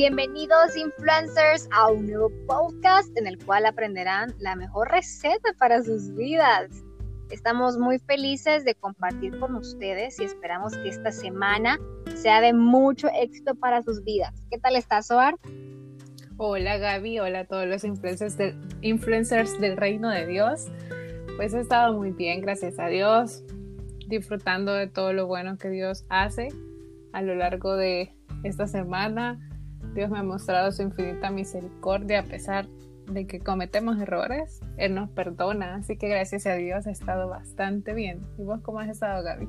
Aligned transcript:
Bienvenidos 0.00 0.78
influencers 0.78 1.68
a 1.72 1.92
un 1.92 2.06
nuevo 2.06 2.32
podcast 2.46 3.14
en 3.18 3.26
el 3.26 3.36
cual 3.44 3.66
aprenderán 3.66 4.34
la 4.38 4.56
mejor 4.56 4.90
receta 4.90 5.52
para 5.58 5.82
sus 5.82 6.14
vidas. 6.14 6.70
Estamos 7.28 7.76
muy 7.76 7.98
felices 7.98 8.64
de 8.64 8.74
compartir 8.74 9.38
con 9.38 9.56
ustedes 9.56 10.18
y 10.18 10.24
esperamos 10.24 10.74
que 10.78 10.88
esta 10.88 11.12
semana 11.12 11.78
sea 12.14 12.40
de 12.40 12.54
mucho 12.54 13.08
éxito 13.14 13.54
para 13.54 13.82
sus 13.82 14.02
vidas. 14.02 14.32
¿Qué 14.50 14.56
tal 14.56 14.74
estás, 14.74 15.08
Soar? 15.08 15.34
Hola 16.38 16.78
Gaby, 16.78 17.18
hola 17.18 17.40
a 17.40 17.44
todos 17.44 17.66
los 17.66 17.84
influencers 17.84 18.38
del, 18.38 18.58
influencers 18.80 19.60
del 19.60 19.76
reino 19.76 20.08
de 20.08 20.26
Dios. 20.26 20.68
Pues 21.36 21.52
he 21.52 21.60
estado 21.60 21.92
muy 21.92 22.12
bien, 22.12 22.40
gracias 22.40 22.78
a 22.78 22.86
Dios, 22.86 23.44
disfrutando 24.08 24.72
de 24.72 24.86
todo 24.86 25.12
lo 25.12 25.26
bueno 25.26 25.58
que 25.58 25.68
Dios 25.68 26.06
hace 26.08 26.48
a 27.12 27.20
lo 27.20 27.34
largo 27.34 27.76
de 27.76 28.14
esta 28.44 28.66
semana. 28.66 29.38
Dios 29.94 30.10
me 30.10 30.18
ha 30.18 30.22
mostrado 30.22 30.70
su 30.72 30.82
infinita 30.82 31.30
misericordia 31.30 32.20
a 32.20 32.24
pesar 32.24 32.66
de 33.06 33.26
que 33.26 33.40
cometemos 33.40 33.98
errores. 34.00 34.60
Él 34.76 34.94
nos 34.94 35.10
perdona, 35.10 35.76
así 35.76 35.96
que 35.96 36.08
gracias 36.08 36.46
a 36.46 36.54
Dios 36.54 36.86
he 36.86 36.90
estado 36.90 37.28
bastante 37.28 37.92
bien. 37.92 38.20
¿Y 38.38 38.42
vos 38.42 38.60
cómo 38.62 38.80
has 38.80 38.88
estado, 38.88 39.22
Gaby? 39.22 39.48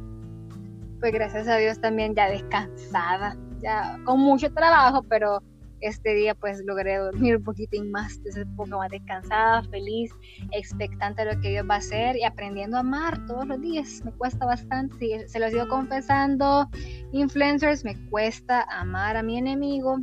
Pues 0.99 1.13
gracias 1.13 1.47
a 1.47 1.57
Dios 1.57 1.79
también 1.79 2.15
ya 2.15 2.29
descansada, 2.29 3.35
ya 3.59 3.97
con 4.05 4.19
mucho 4.19 4.53
trabajo, 4.53 5.03
pero 5.03 5.41
este 5.81 6.13
día 6.13 6.35
pues 6.35 6.63
logré 6.63 6.97
dormir 6.97 7.37
un 7.37 7.43
poquito 7.43 7.83
más, 7.85 8.19
un 8.35 8.55
poco 8.55 8.77
más 8.77 8.89
descansada, 8.91 9.63
feliz, 9.63 10.11
expectante 10.51 11.25
de 11.25 11.33
lo 11.33 11.41
que 11.41 11.49
Dios 11.49 11.65
va 11.69 11.75
a 11.75 11.77
hacer 11.79 12.17
y 12.17 12.23
aprendiendo 12.23 12.77
a 12.77 12.81
amar 12.81 13.25
todos 13.25 13.47
los 13.47 13.59
días. 13.61 14.01
Me 14.05 14.11
cuesta 14.11 14.45
bastante, 14.45 15.27
se 15.27 15.39
lo 15.39 15.49
sigo 15.49 15.67
confesando, 15.67 16.69
influencers, 17.11 17.83
me 17.83 17.95
cuesta 18.09 18.63
amar 18.69 19.17
a 19.17 19.23
mi 19.23 19.37
enemigo, 19.37 19.97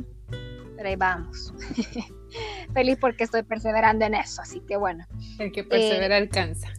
pero 0.79 0.91
ahí 0.91 0.95
vamos. 0.95 1.53
feliz 2.73 2.97
porque 3.01 3.25
estoy 3.25 3.43
perseverando 3.43 4.05
en 4.05 4.13
eso, 4.15 4.41
así 4.41 4.61
que 4.61 4.77
bueno. 4.77 5.05
El 5.37 5.51
que 5.51 5.65
persevera 5.65 6.17
eh, 6.17 6.21
alcanza. 6.21 6.69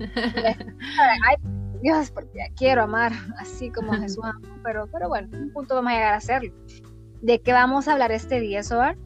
Ay, 0.16 1.36
Dios, 1.80 2.10
porque 2.10 2.48
quiero 2.56 2.82
amar 2.82 3.12
así 3.38 3.70
como 3.70 3.92
Jesús 3.92 4.24
amó, 4.24 4.56
pero, 4.64 4.88
pero 4.90 5.08
bueno, 5.08 5.28
un 5.38 5.52
punto 5.52 5.76
vamos 5.76 5.92
a 5.92 5.94
llegar 5.94 6.14
a 6.14 6.16
hacerlo. 6.16 6.52
¿De 7.22 7.40
qué 7.42 7.52
vamos 7.52 7.86
a 7.86 7.92
hablar 7.92 8.10
este 8.10 8.40
día, 8.40 8.64
Soar? 8.64 8.96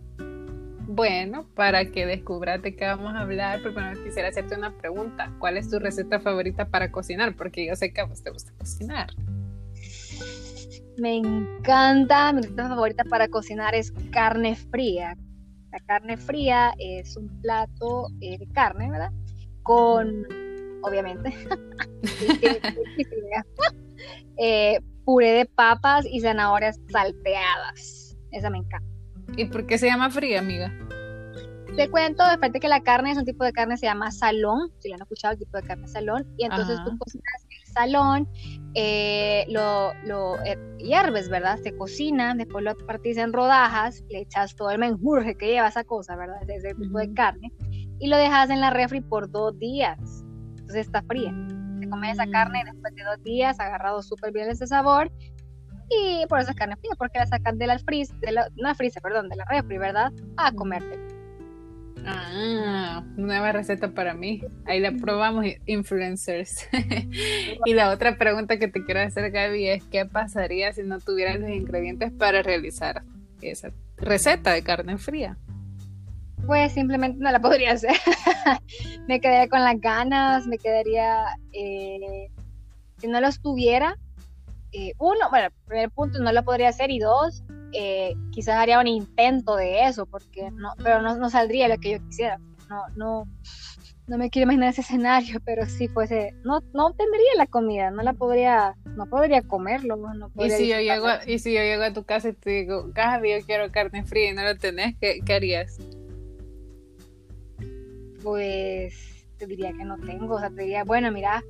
Bueno, 0.87 1.47
para 1.55 1.85
que 1.91 2.07
descubras 2.07 2.63
de 2.63 2.75
qué 2.75 2.87
vamos 2.87 3.13
a 3.13 3.21
hablar, 3.21 3.61
primero 3.61 4.03
quisiera 4.03 4.31
hacerte 4.31 4.57
una 4.57 4.75
pregunta. 4.79 5.31
¿Cuál 5.39 5.59
es 5.59 5.69
tu 5.69 5.79
receta 5.79 6.21
favorita 6.21 6.69
para 6.71 6.91
cocinar? 6.91 7.37
Porque 7.37 7.67
yo 7.67 7.77
sé 7.77 7.93
que 7.93 8.01
a 8.01 8.05
vos 8.07 8.23
te 8.23 8.31
gusta 8.31 8.51
cocinar. 8.57 9.09
Me 10.99 11.17
encanta, 11.17 12.33
mi 12.33 12.43
receta 12.43 12.69
favorita 12.69 13.05
para 13.05 13.29
cocinar 13.29 13.75
es 13.75 13.93
carne 14.11 14.57
fría. 14.57 15.17
La 15.71 15.79
carne 15.81 16.17
fría 16.17 16.73
es 16.79 17.17
un 17.17 17.41
plato 17.41 18.09
eh, 18.21 18.39
de 18.39 18.49
carne, 18.49 18.91
¿verdad? 18.91 19.13
Con, 19.63 20.27
obviamente, 20.83 21.33
eh, 24.39 24.81
puré 25.05 25.33
de 25.33 25.47
papas 25.47 26.05
y 26.07 26.21
zanahorias 26.21 26.81
salteadas 26.91 27.99
esa 28.31 28.51
me 28.51 28.59
encanta. 28.59 28.89
¿Y 29.37 29.47
por 29.47 29.67
qué 29.67 29.79
se 29.79 29.87
llama 29.87 30.11
fría, 30.11 30.41
amiga? 30.41 30.73
Te 31.77 31.89
cuento, 31.91 32.25
de 32.41 32.61
que 32.61 32.69
la 32.69 32.83
carne 32.83 33.13
es 33.13 33.19
un 33.19 33.25
tipo 33.25 33.45
de 33.45 33.53
carne 33.53 33.77
se 33.77 33.87
llama 33.87 34.11
salón, 34.11 34.73
si 34.79 34.89
lo 34.89 34.97
han 34.97 35.03
escuchado, 35.03 35.35
el 35.35 35.39
tipo 35.39 35.57
de 35.57 35.63
carne 35.63 35.87
salón, 35.87 36.27
y 36.37 36.45
entonces 36.45 36.79
tú 36.85 36.97
cocinas 36.99 37.47
salón, 37.69 38.29
eh, 38.75 39.45
lo, 39.49 39.93
lo 40.05 40.37
eh, 40.45 40.59
hierves, 40.79 41.29
¿verdad? 41.29 41.59
Se 41.63 41.77
cocina, 41.77 42.35
después 42.35 42.65
lo 42.65 42.77
partís 42.87 43.17
en 43.17 43.33
rodajas, 43.33 44.03
le 44.09 44.21
echas 44.21 44.55
todo 44.55 44.71
el 44.71 44.79
menjurje 44.79 45.37
que 45.37 45.49
lleva 45.49 45.69
esa 45.69 45.85
cosa, 45.85 46.17
¿verdad? 46.17 46.39
Ese 46.49 46.75
tipo 46.75 46.99
de 46.99 47.13
carne, 47.15 47.53
y 47.99 48.09
lo 48.09 48.17
dejas 48.17 48.51
en 48.51 48.61
la 48.61 48.71
refri 48.71 49.01
por 49.01 49.31
dos 49.31 49.59
días, 49.59 49.99
entonces 50.51 50.87
está 50.87 51.03
fría. 51.03 51.33
Te 51.81 51.89
comes 51.89 52.13
esa 52.13 52.27
carne 52.27 52.63
después 52.65 52.95
de 52.95 53.05
dos 53.05 53.23
días, 53.25 53.59
agarrado 53.59 54.03
súper 54.03 54.33
bien 54.33 54.51
ese 54.51 54.67
sabor, 54.67 55.11
y 55.91 56.27
por 56.29 56.41
eso 56.41 56.51
es 56.51 56.57
carne 56.57 56.77
fría, 56.77 56.93
porque 56.99 57.19
la 57.19 57.27
sacan 57.27 57.57
de 57.59 57.67
la 57.67 57.79
fris, 57.79 58.13
de 58.21 58.33
la, 58.33 58.49
no 58.57 58.75
frisa, 58.75 59.01
perdón, 59.01 59.29
de 59.29 59.37
la 59.37 59.45
refri, 59.47 59.79
¿verdad? 59.79 60.13
A 60.37 60.53
comerte. 60.53 61.08
Ah, 62.07 63.03
nueva 63.17 63.53
receta 63.53 63.93
para 63.93 64.15
mí. 64.15 64.43
Ahí 64.67 64.81
la 64.81 64.93
probamos, 64.93 65.47
influencers. 65.67 66.69
y 67.65 67.75
la 67.75 67.91
otra 67.91 68.17
pregunta 68.17 68.59
que 68.59 68.69
te 68.69 68.85
quiero 68.85 69.01
hacer, 69.01 69.31
Gaby, 69.31 69.69
es 69.69 69.85
¿qué 69.85 70.07
pasaría 70.07 70.73
si 70.73 70.83
no 70.83 70.99
tuvieras 71.01 71.41
los 71.41 71.51
ingredientes 71.51 72.13
para 72.13 72.43
realizar 72.43 73.03
esa 73.43 73.71
receta 73.97 74.53
de 74.53 74.63
carne 74.63 74.99
fría? 74.99 75.37
Pues 76.47 76.73
simplemente 76.73 77.19
no 77.21 77.31
la 77.31 77.41
podría 77.41 77.73
hacer. 77.73 77.93
me 79.09 79.21
quedaría 79.21 79.49
con 79.49 79.63
las 79.63 79.81
ganas, 79.81 80.47
me 80.47 80.59
quedaría... 80.59 81.25
Eh, 81.53 82.31
si 82.99 83.07
no 83.07 83.21
los 83.21 83.41
tuviera, 83.41 83.97
eh, 84.73 84.93
uno, 84.99 85.31
bueno, 85.31 85.49
primer 85.67 85.91
punto 85.91 86.19
no 86.19 86.33
lo 86.33 86.45
podría 86.45 86.69
hacer 86.69 86.91
y 86.91 86.99
dos, 86.99 87.43
eh, 87.73 88.15
quizás 88.31 88.57
haría 88.57 88.81
un 88.81 88.87
intento 88.87 89.57
de 89.57 89.85
eso, 89.87 90.07
porque 90.07 90.51
no, 90.51 90.73
pero 90.83 91.03
no, 91.03 91.17
no, 91.17 91.31
saldría 91.31 91.69
lo 91.69 91.79
que 91.79 91.93
yo 91.93 92.07
quisiera. 92.07 92.39
No, 92.69 92.83
no, 92.97 93.29
no 94.07 94.19
me 94.19 94.31
quiero 94.31 94.45
imaginar 94.45 94.71
ese 94.71 94.83
escenario, 94.83 95.41
pero 95.45 95.67
si 95.67 95.89
fuese, 95.89 96.35
no, 96.45 96.61
no 96.73 96.93
tendría 96.93 97.35
la 97.37 97.47
comida, 97.47 97.91
no 97.91 98.03
la 98.03 98.13
podría, 98.13 98.75
no 98.97 99.07
podría 99.07 99.43
comerlo. 99.43 99.97
No 99.97 100.31
¿Y, 100.37 100.51
si 100.51 100.69
yo 100.69 100.81
llego, 100.81 101.07
y 101.27 101.39
si 101.39 101.55
yo 101.55 101.61
llego 101.61 101.83
a 101.83 101.93
tu 101.93 102.05
casa 102.05 102.31
y 102.31 102.33
te 102.35 102.51
digo, 102.51 102.91
Gaby, 102.93 103.31
yo 103.41 103.47
quiero 103.47 103.71
carne 103.71 104.05
fría 104.05 104.31
y 104.31 104.35
no 104.35 104.43
lo 104.43 104.57
tenés, 104.57 104.97
¿qué, 105.01 105.21
qué 105.25 105.35
harías? 105.35 105.79
Pues 108.23 109.27
te 109.39 109.47
diría 109.47 109.73
que 109.73 109.85
no 109.85 109.97
tengo, 109.99 110.35
o 110.35 110.41
sea, 110.41 110.51
te 110.51 110.63
diría, 110.63 110.85
bueno, 110.85 111.13
mira, 111.13 111.43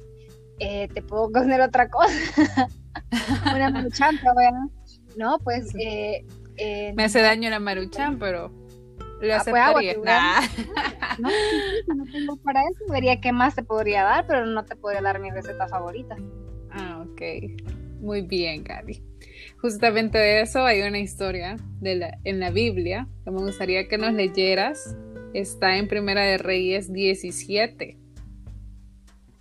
eh, 0.58 0.88
te 0.88 1.02
puedo 1.02 1.30
cocinar 1.30 1.60
otra 1.60 1.88
cosa. 1.88 2.68
una 3.54 3.70
maruchan, 3.70 4.18
bueno, 4.34 4.70
no, 5.18 5.38
pues... 5.40 5.74
Eh, 5.74 6.24
eh, 6.56 6.92
Me 6.96 7.04
hace 7.04 7.20
daño 7.20 7.50
la 7.50 7.60
maruchan, 7.60 8.18
pero 8.18 8.50
lo 9.20 9.34
ah, 9.34 9.42
pues, 9.44 9.48
aceptaría. 9.48 9.94
no, 11.18 11.28
no 11.94 12.04
tengo 12.10 12.36
para 12.36 12.62
eso, 12.62 12.84
vería 12.90 13.20
qué 13.20 13.32
más 13.32 13.54
te 13.54 13.62
podría 13.62 14.04
dar, 14.04 14.26
pero 14.26 14.46
no 14.46 14.64
te 14.64 14.76
podría 14.76 15.02
dar 15.02 15.20
mi 15.20 15.30
receta 15.30 15.68
favorita. 15.68 16.16
Ah, 16.70 17.04
ok. 17.04 17.20
Muy 18.00 18.22
bien, 18.22 18.62
Gaby. 18.62 19.02
Justamente 19.60 20.18
de 20.18 20.42
eso 20.42 20.64
hay 20.64 20.82
una 20.82 21.00
historia 21.00 21.56
de 21.80 21.96
la, 21.96 22.18
en 22.24 22.38
la 22.38 22.50
Biblia 22.50 23.08
que 23.24 23.30
me 23.30 23.38
gustaría 23.38 23.88
que 23.88 23.98
nos 23.98 24.12
leyeras. 24.12 24.96
Está 25.34 25.76
en 25.76 25.88
Primera 25.88 26.22
de 26.22 26.38
Reyes 26.38 26.92
17 26.92 27.98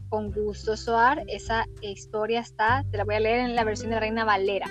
con 0.10 0.32
gusto, 0.32 0.78
Soar. 0.78 1.24
Esa 1.28 1.66
historia 1.82 2.40
está, 2.40 2.84
te 2.92 2.98
la 2.98 3.04
voy 3.04 3.16
a 3.16 3.20
leer 3.20 3.40
en 3.42 3.56
la 3.56 3.64
versión 3.64 3.92
de 3.92 4.00
Reina 4.00 4.24
Valera 4.24 4.68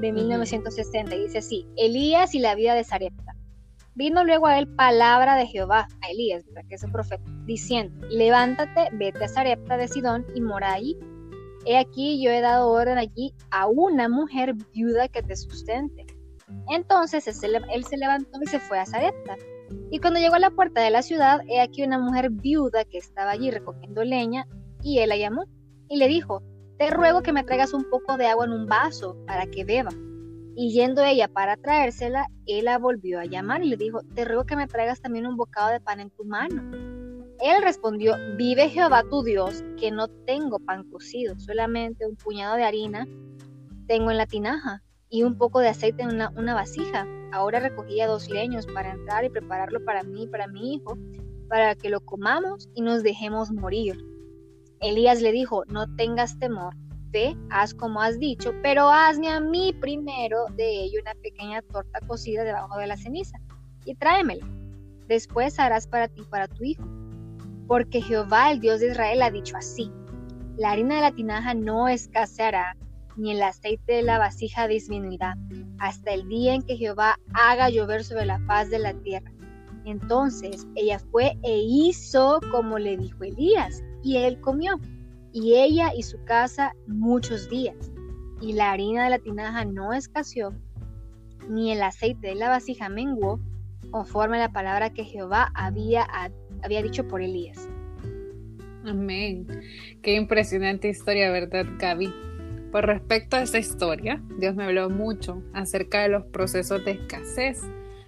de 0.00 0.12
1960. 0.12 1.14
Y 1.14 1.22
dice 1.24 1.38
así: 1.38 1.66
Elías 1.76 2.34
y 2.34 2.38
la 2.38 2.54
vida 2.54 2.74
de 2.74 2.84
Sarepta. 2.84 3.34
Vino 3.94 4.24
luego 4.24 4.46
a 4.46 4.58
él 4.58 4.68
palabra 4.68 5.36
de 5.36 5.46
Jehová, 5.46 5.88
a 6.02 6.10
Elías, 6.10 6.44
que 6.68 6.74
es 6.74 6.82
un 6.82 6.92
profeta, 6.92 7.24
diciendo: 7.46 8.06
Levántate, 8.08 8.88
vete 8.92 9.24
a 9.24 9.28
Sarepta 9.28 9.76
de 9.76 9.88
Sidón 9.88 10.24
y 10.34 10.40
mora 10.40 10.72
allí. 10.72 10.96
He 11.66 11.76
aquí, 11.76 12.22
yo 12.22 12.30
he 12.30 12.40
dado 12.40 12.70
orden 12.70 12.96
allí 12.96 13.34
a 13.50 13.66
una 13.66 14.08
mujer 14.08 14.54
viuda 14.72 15.08
que 15.08 15.22
te 15.22 15.36
sustente. 15.36 16.06
Entonces 16.68 17.26
él 17.26 17.84
se 17.84 17.96
levantó 17.96 18.38
y 18.42 18.46
se 18.46 18.58
fue 18.58 18.78
a 18.78 18.86
Sarepta. 18.86 19.36
Y 19.90 19.98
cuando 20.00 20.18
llegó 20.18 20.36
a 20.36 20.40
la 20.40 20.50
puerta 20.50 20.80
de 20.80 20.90
la 20.90 21.02
ciudad, 21.02 21.40
he 21.48 21.60
aquí 21.60 21.82
una 21.82 21.98
mujer 21.98 22.30
viuda 22.30 22.84
que 22.84 22.98
estaba 22.98 23.32
allí 23.32 23.50
recogiendo 23.50 24.02
leña, 24.02 24.46
y 24.82 24.98
él 24.98 25.10
la 25.10 25.16
llamó 25.16 25.44
y 25.88 25.96
le 25.96 26.08
dijo, 26.08 26.42
te 26.80 26.88
ruego 26.88 27.20
que 27.20 27.34
me 27.34 27.44
traigas 27.44 27.74
un 27.74 27.84
poco 27.84 28.16
de 28.16 28.26
agua 28.26 28.46
en 28.46 28.52
un 28.52 28.64
vaso 28.64 29.14
para 29.26 29.44
que 29.44 29.66
beba. 29.66 29.90
Y 30.56 30.72
yendo 30.72 31.04
ella 31.04 31.28
para 31.28 31.58
traérsela, 31.58 32.26
él 32.46 32.64
la 32.64 32.78
volvió 32.78 33.20
a 33.20 33.26
llamar 33.26 33.62
y 33.62 33.68
le 33.68 33.76
dijo, 33.76 34.00
te 34.14 34.24
ruego 34.24 34.46
que 34.46 34.56
me 34.56 34.66
traigas 34.66 35.02
también 35.02 35.26
un 35.26 35.36
bocado 35.36 35.72
de 35.72 35.80
pan 35.80 36.00
en 36.00 36.08
tu 36.08 36.24
mano. 36.24 36.62
Él 37.38 37.62
respondió, 37.62 38.14
vive 38.38 38.70
Jehová 38.70 39.02
tu 39.10 39.22
Dios, 39.22 39.62
que 39.78 39.90
no 39.90 40.08
tengo 40.08 40.58
pan 40.58 40.84
cocido, 40.90 41.38
solamente 41.38 42.06
un 42.06 42.16
puñado 42.16 42.56
de 42.56 42.64
harina 42.64 43.06
tengo 43.86 44.10
en 44.10 44.16
la 44.16 44.26
tinaja 44.26 44.82
y 45.10 45.22
un 45.22 45.36
poco 45.36 45.60
de 45.60 45.68
aceite 45.68 46.02
en 46.02 46.14
una, 46.14 46.54
vasija 46.54 47.06
Ahora 47.30 47.60
recogía 47.60 48.06
dos 48.06 48.30
leños 48.30 48.66
para 48.66 48.92
entrar 48.92 49.22
y 49.24 49.28
prepararlo 49.28 49.84
para 49.84 50.02
mí 50.02 50.22
y 50.22 50.28
para 50.28 50.46
mi 50.46 50.76
hijo, 50.76 50.96
para 51.46 51.74
que 51.74 51.90
lo 51.90 52.00
comamos 52.00 52.70
y 52.74 52.80
nos 52.80 53.02
dejemos 53.02 53.50
morir. 53.50 53.98
Elías 54.80 55.20
le 55.20 55.32
dijo, 55.32 55.64
no 55.66 55.94
tengas 55.96 56.38
temor, 56.38 56.74
ve, 57.10 57.36
haz 57.50 57.74
como 57.74 58.00
has 58.00 58.18
dicho, 58.18 58.54
pero 58.62 58.88
hazme 58.88 59.28
a 59.28 59.38
mí 59.38 59.74
primero 59.78 60.46
de 60.56 60.84
ello 60.84 61.00
una 61.02 61.14
pequeña 61.22 61.60
torta 61.62 62.00
cocida 62.06 62.44
debajo 62.44 62.78
de 62.78 62.86
la 62.86 62.96
ceniza 62.96 63.38
y 63.84 63.94
tráemela. 63.94 64.46
Después 65.06 65.58
harás 65.58 65.86
para 65.86 66.08
ti 66.08 66.22
y 66.22 66.30
para 66.30 66.48
tu 66.48 66.64
hijo. 66.64 66.84
Porque 67.66 68.00
Jehová, 68.00 68.50
el 68.52 68.60
Dios 68.60 68.80
de 68.80 68.88
Israel, 68.88 69.22
ha 69.22 69.30
dicho 69.30 69.56
así, 69.56 69.92
la 70.56 70.70
harina 70.70 70.96
de 70.96 71.00
la 71.02 71.12
tinaja 71.12 71.54
no 71.54 71.88
escaseará 71.88 72.76
ni 73.16 73.32
el 73.32 73.42
aceite 73.42 73.92
de 73.92 74.02
la 74.02 74.18
vasija 74.18 74.66
disminuirá, 74.66 75.36
hasta 75.78 76.12
el 76.12 76.26
día 76.28 76.54
en 76.54 76.62
que 76.62 76.76
Jehová 76.76 77.18
haga 77.34 77.68
llover 77.68 78.02
sobre 78.02 78.24
la 78.24 78.38
faz 78.46 78.70
de 78.70 78.78
la 78.78 78.94
tierra. 78.94 79.30
Entonces 79.84 80.66
ella 80.74 80.98
fue 81.10 81.36
e 81.42 81.58
hizo 81.58 82.40
como 82.50 82.78
le 82.78 82.96
dijo 82.96 83.24
Elías, 83.24 83.82
y 84.02 84.18
él 84.18 84.40
comió, 84.40 84.80
y 85.32 85.56
ella 85.56 85.92
y 85.96 86.02
su 86.02 86.22
casa 86.24 86.74
muchos 86.86 87.48
días. 87.48 87.92
Y 88.40 88.54
la 88.54 88.72
harina 88.72 89.04
de 89.04 89.10
la 89.10 89.18
tinaja 89.18 89.64
no 89.64 89.92
escaseó, 89.92 90.54
ni 91.48 91.72
el 91.72 91.82
aceite 91.82 92.28
de 92.28 92.34
la 92.34 92.48
vasija 92.48 92.88
menguó, 92.88 93.40
conforme 93.90 94.36
a 94.36 94.40
la 94.40 94.52
palabra 94.52 94.90
que 94.90 95.04
Jehová 95.04 95.50
había, 95.54 96.06
había 96.62 96.82
dicho 96.82 97.06
por 97.06 97.22
Elías. 97.22 97.68
Amén. 98.84 99.46
Qué 100.02 100.14
impresionante 100.14 100.88
historia, 100.88 101.30
¿verdad, 101.30 101.66
Gaby? 101.78 102.12
Por 102.72 102.86
respecto 102.86 103.36
a 103.36 103.42
esta 103.42 103.58
historia, 103.58 104.22
Dios 104.38 104.54
me 104.54 104.64
habló 104.64 104.88
mucho 104.88 105.42
acerca 105.52 106.02
de 106.02 106.08
los 106.08 106.24
procesos 106.26 106.84
de 106.84 106.92
escasez, 106.92 107.62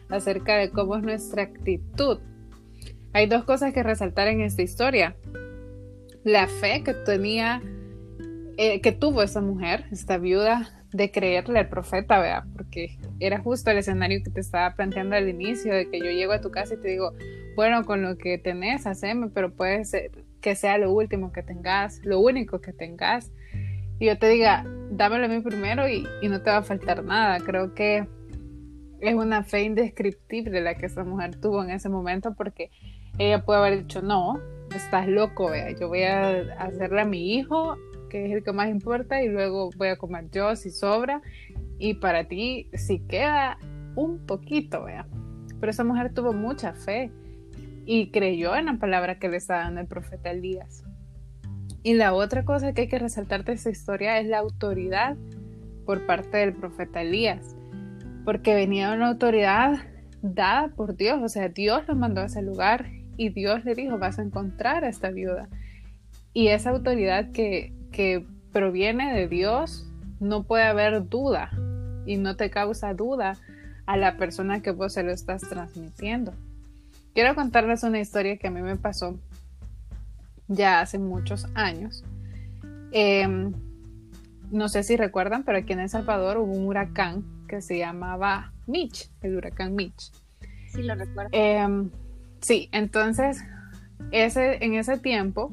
acerca 0.08 0.56
de 0.56 0.70
cómo 0.70 0.96
es 0.96 1.02
nuestra 1.02 1.42
actitud. 1.42 2.20
Hay 3.12 3.26
dos 3.26 3.44
cosas 3.44 3.74
que 3.74 3.82
resaltar 3.82 4.28
en 4.28 4.40
esta 4.40 4.62
historia. 4.62 5.16
La 6.24 6.46
fe 6.46 6.82
que 6.84 6.94
tenía, 6.94 7.62
eh, 8.56 8.80
que 8.80 8.92
tuvo 8.92 9.22
esa 9.22 9.40
mujer, 9.40 9.86
esta 9.90 10.18
viuda, 10.18 10.82
de 10.92 11.10
creerle 11.10 11.58
al 11.58 11.68
profeta, 11.68 12.20
¿verdad? 12.20 12.44
Porque 12.54 12.98
era 13.18 13.38
justo 13.38 13.70
el 13.70 13.78
escenario 13.78 14.22
que 14.22 14.30
te 14.30 14.40
estaba 14.40 14.74
planteando 14.74 15.16
al 15.16 15.28
inicio, 15.28 15.74
de 15.74 15.88
que 15.88 15.98
yo 15.98 16.10
llego 16.10 16.32
a 16.32 16.40
tu 16.40 16.50
casa 16.50 16.74
y 16.74 16.80
te 16.80 16.88
digo, 16.88 17.12
bueno, 17.56 17.84
con 17.84 18.02
lo 18.02 18.18
que 18.18 18.38
tenés, 18.38 18.86
haceme, 18.86 19.28
pero 19.28 19.54
puede 19.54 19.84
ser 19.84 20.10
que 20.40 20.54
sea 20.54 20.76
lo 20.76 20.92
último 20.92 21.32
que 21.32 21.42
tengas, 21.42 22.00
lo 22.04 22.20
único 22.20 22.60
que 22.60 22.72
tengas. 22.72 23.30
Y 23.98 24.06
yo 24.06 24.18
te 24.18 24.28
diga, 24.28 24.66
dámelo 24.90 25.26
a 25.26 25.28
mí 25.28 25.40
primero 25.40 25.88
y, 25.88 26.06
y 26.20 26.28
no 26.28 26.42
te 26.42 26.50
va 26.50 26.58
a 26.58 26.62
faltar 26.62 27.04
nada. 27.04 27.38
Creo 27.40 27.74
que 27.74 28.06
es 29.00 29.14
una 29.14 29.44
fe 29.44 29.62
indescriptible 29.62 30.60
la 30.60 30.74
que 30.74 30.86
esa 30.86 31.04
mujer 31.04 31.36
tuvo 31.40 31.62
en 31.62 31.70
ese 31.70 31.88
momento 31.88 32.34
porque 32.34 32.70
ella 33.18 33.44
puede 33.44 33.60
haber 33.60 33.78
dicho, 33.80 34.02
no, 34.02 34.40
estás 34.76 35.08
loco, 35.08 35.50
vea, 35.50 35.70
yo 35.72 35.88
voy 35.88 36.02
a 36.02 36.40
hacerle 36.58 37.02
a 37.02 37.04
mi 37.04 37.34
hijo 37.34 37.76
que 38.12 38.26
es 38.26 38.32
el 38.32 38.44
que 38.44 38.52
más 38.52 38.68
importa, 38.68 39.22
y 39.22 39.28
luego 39.28 39.70
voy 39.78 39.88
a 39.88 39.96
comer 39.96 40.28
yo 40.30 40.54
si 40.54 40.70
sobra, 40.70 41.22
y 41.78 41.94
para 41.94 42.28
ti 42.28 42.68
si 42.74 43.00
queda 43.00 43.58
un 43.96 44.26
poquito, 44.26 44.84
vea. 44.84 45.06
Pero 45.58 45.70
esa 45.70 45.82
mujer 45.82 46.12
tuvo 46.12 46.34
mucha 46.34 46.74
fe 46.74 47.10
y 47.86 48.10
creyó 48.10 48.54
en 48.54 48.66
la 48.66 48.74
palabra 48.76 49.18
que 49.18 49.30
le 49.30 49.38
estaba 49.38 49.62
dando 49.62 49.80
el 49.80 49.86
profeta 49.86 50.30
Elías. 50.30 50.84
Y 51.82 51.94
la 51.94 52.12
otra 52.12 52.44
cosa 52.44 52.74
que 52.74 52.82
hay 52.82 52.88
que 52.88 52.98
resaltar 52.98 53.44
de 53.44 53.54
esta 53.54 53.70
historia 53.70 54.18
es 54.20 54.28
la 54.28 54.40
autoridad 54.40 55.16
por 55.86 56.04
parte 56.04 56.36
del 56.36 56.52
profeta 56.52 57.00
Elías, 57.00 57.56
porque 58.26 58.54
venía 58.54 58.92
una 58.92 59.08
autoridad 59.08 59.86
dada 60.20 60.68
por 60.68 60.96
Dios, 60.96 61.18
o 61.22 61.28
sea, 61.30 61.48
Dios 61.48 61.88
lo 61.88 61.96
mandó 61.96 62.20
a 62.20 62.26
ese 62.26 62.42
lugar 62.42 62.90
y 63.16 63.30
Dios 63.30 63.64
le 63.64 63.74
dijo, 63.74 63.98
vas 63.98 64.18
a 64.18 64.22
encontrar 64.22 64.84
a 64.84 64.88
esta 64.88 65.10
viuda. 65.10 65.48
Y 66.32 66.48
esa 66.48 66.70
autoridad 66.70 67.30
que 67.30 67.72
que 67.92 68.26
proviene 68.52 69.14
de 69.14 69.28
Dios, 69.28 69.86
no 70.18 70.42
puede 70.42 70.64
haber 70.64 71.08
duda 71.08 71.50
y 72.06 72.16
no 72.16 72.36
te 72.36 72.50
causa 72.50 72.94
duda 72.94 73.36
a 73.86 73.96
la 73.96 74.16
persona 74.16 74.62
que 74.62 74.72
vos 74.72 74.94
se 74.94 75.02
lo 75.02 75.12
estás 75.12 75.42
transmitiendo. 75.42 76.32
Quiero 77.14 77.34
contarles 77.34 77.82
una 77.82 78.00
historia 78.00 78.36
que 78.38 78.48
a 78.48 78.50
mí 78.50 78.62
me 78.62 78.76
pasó 78.76 79.18
ya 80.48 80.80
hace 80.80 80.98
muchos 80.98 81.46
años. 81.54 82.04
Em, 82.92 83.52
no 84.50 84.68
sé 84.68 84.82
si 84.82 84.96
recuerdan, 84.96 85.44
pero 85.44 85.58
aquí 85.58 85.72
en 85.72 85.80
El 85.80 85.88
Salvador 85.88 86.38
hubo 86.38 86.52
un 86.52 86.66
huracán 86.66 87.24
que 87.48 87.60
se 87.60 87.78
llamaba 87.78 88.52
Mitch, 88.66 89.10
el 89.20 89.36
huracán 89.36 89.74
Mitch. 89.74 90.10
Sí, 90.72 90.82
lo 90.82 90.94
recuerdo. 90.94 91.30
Em, 91.32 91.90
sí, 92.42 92.68
entonces 92.72 93.42
ese, 94.10 94.62
en 94.64 94.74
ese 94.74 94.98
tiempo 94.98 95.50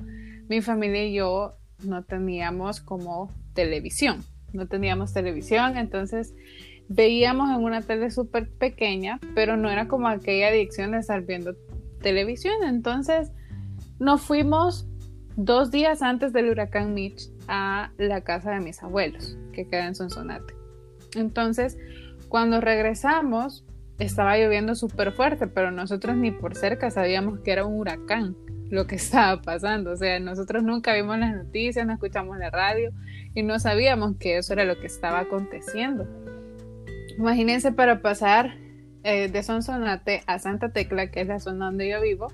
mi 0.49 0.61
familia 0.61 1.05
y 1.05 1.13
yo 1.13 1.55
no 1.83 2.03
teníamos 2.03 2.81
como 2.81 3.31
televisión, 3.53 4.23
no 4.51 4.67
teníamos 4.67 5.13
televisión, 5.13 5.77
entonces 5.77 6.33
veíamos 6.89 7.49
en 7.51 7.63
una 7.63 7.81
tele 7.81 8.11
súper 8.11 8.49
pequeña, 8.49 9.19
pero 9.35 9.55
no 9.55 9.69
era 9.69 9.87
como 9.87 10.07
aquella 10.07 10.47
adicción 10.47 10.91
de 10.91 10.97
estar 10.97 11.21
viendo 11.21 11.55
televisión, 12.01 12.55
entonces 12.63 13.31
nos 13.99 14.21
fuimos 14.21 14.87
dos 15.35 15.71
días 15.71 16.01
antes 16.01 16.33
del 16.33 16.49
huracán 16.49 16.93
Mitch 16.93 17.29
a 17.47 17.91
la 17.97 18.21
casa 18.21 18.51
de 18.51 18.59
mis 18.59 18.81
abuelos, 18.83 19.37
que 19.53 19.67
queda 19.67 19.87
en 19.87 19.95
Sonsonate. 19.95 20.53
Entonces, 21.15 21.77
cuando 22.27 22.61
regresamos, 22.61 23.65
estaba 23.99 24.37
lloviendo 24.37 24.75
súper 24.75 25.11
fuerte, 25.11 25.47
pero 25.47 25.71
nosotros 25.71 26.15
ni 26.15 26.31
por 26.31 26.55
cerca 26.55 26.89
sabíamos 26.89 27.39
que 27.39 27.51
era 27.51 27.65
un 27.65 27.77
huracán 27.77 28.35
lo 28.69 28.87
que 28.87 28.95
estaba 28.97 29.41
pasando. 29.41 29.91
O 29.91 29.97
sea, 29.97 30.19
nosotros 30.19 30.63
nunca 30.63 30.93
vimos 30.93 31.17
las 31.19 31.35
noticias, 31.35 31.85
no 31.85 31.93
escuchamos 31.93 32.37
la 32.37 32.49
radio 32.49 32.91
y 33.33 33.43
no 33.43 33.59
sabíamos 33.59 34.15
que 34.17 34.37
eso 34.37 34.53
era 34.53 34.65
lo 34.65 34.79
que 34.79 34.87
estaba 34.87 35.19
aconteciendo. 35.19 36.07
Imagínense 37.17 37.71
para 37.73 38.01
pasar 38.01 38.55
eh, 39.03 39.27
de 39.29 39.43
Sonsonate 39.43 40.23
a 40.25 40.39
Santa 40.39 40.69
Tecla, 40.71 41.11
que 41.11 41.21
es 41.21 41.27
la 41.27 41.39
zona 41.39 41.65
donde 41.65 41.89
yo 41.89 42.01
vivo, 42.01 42.27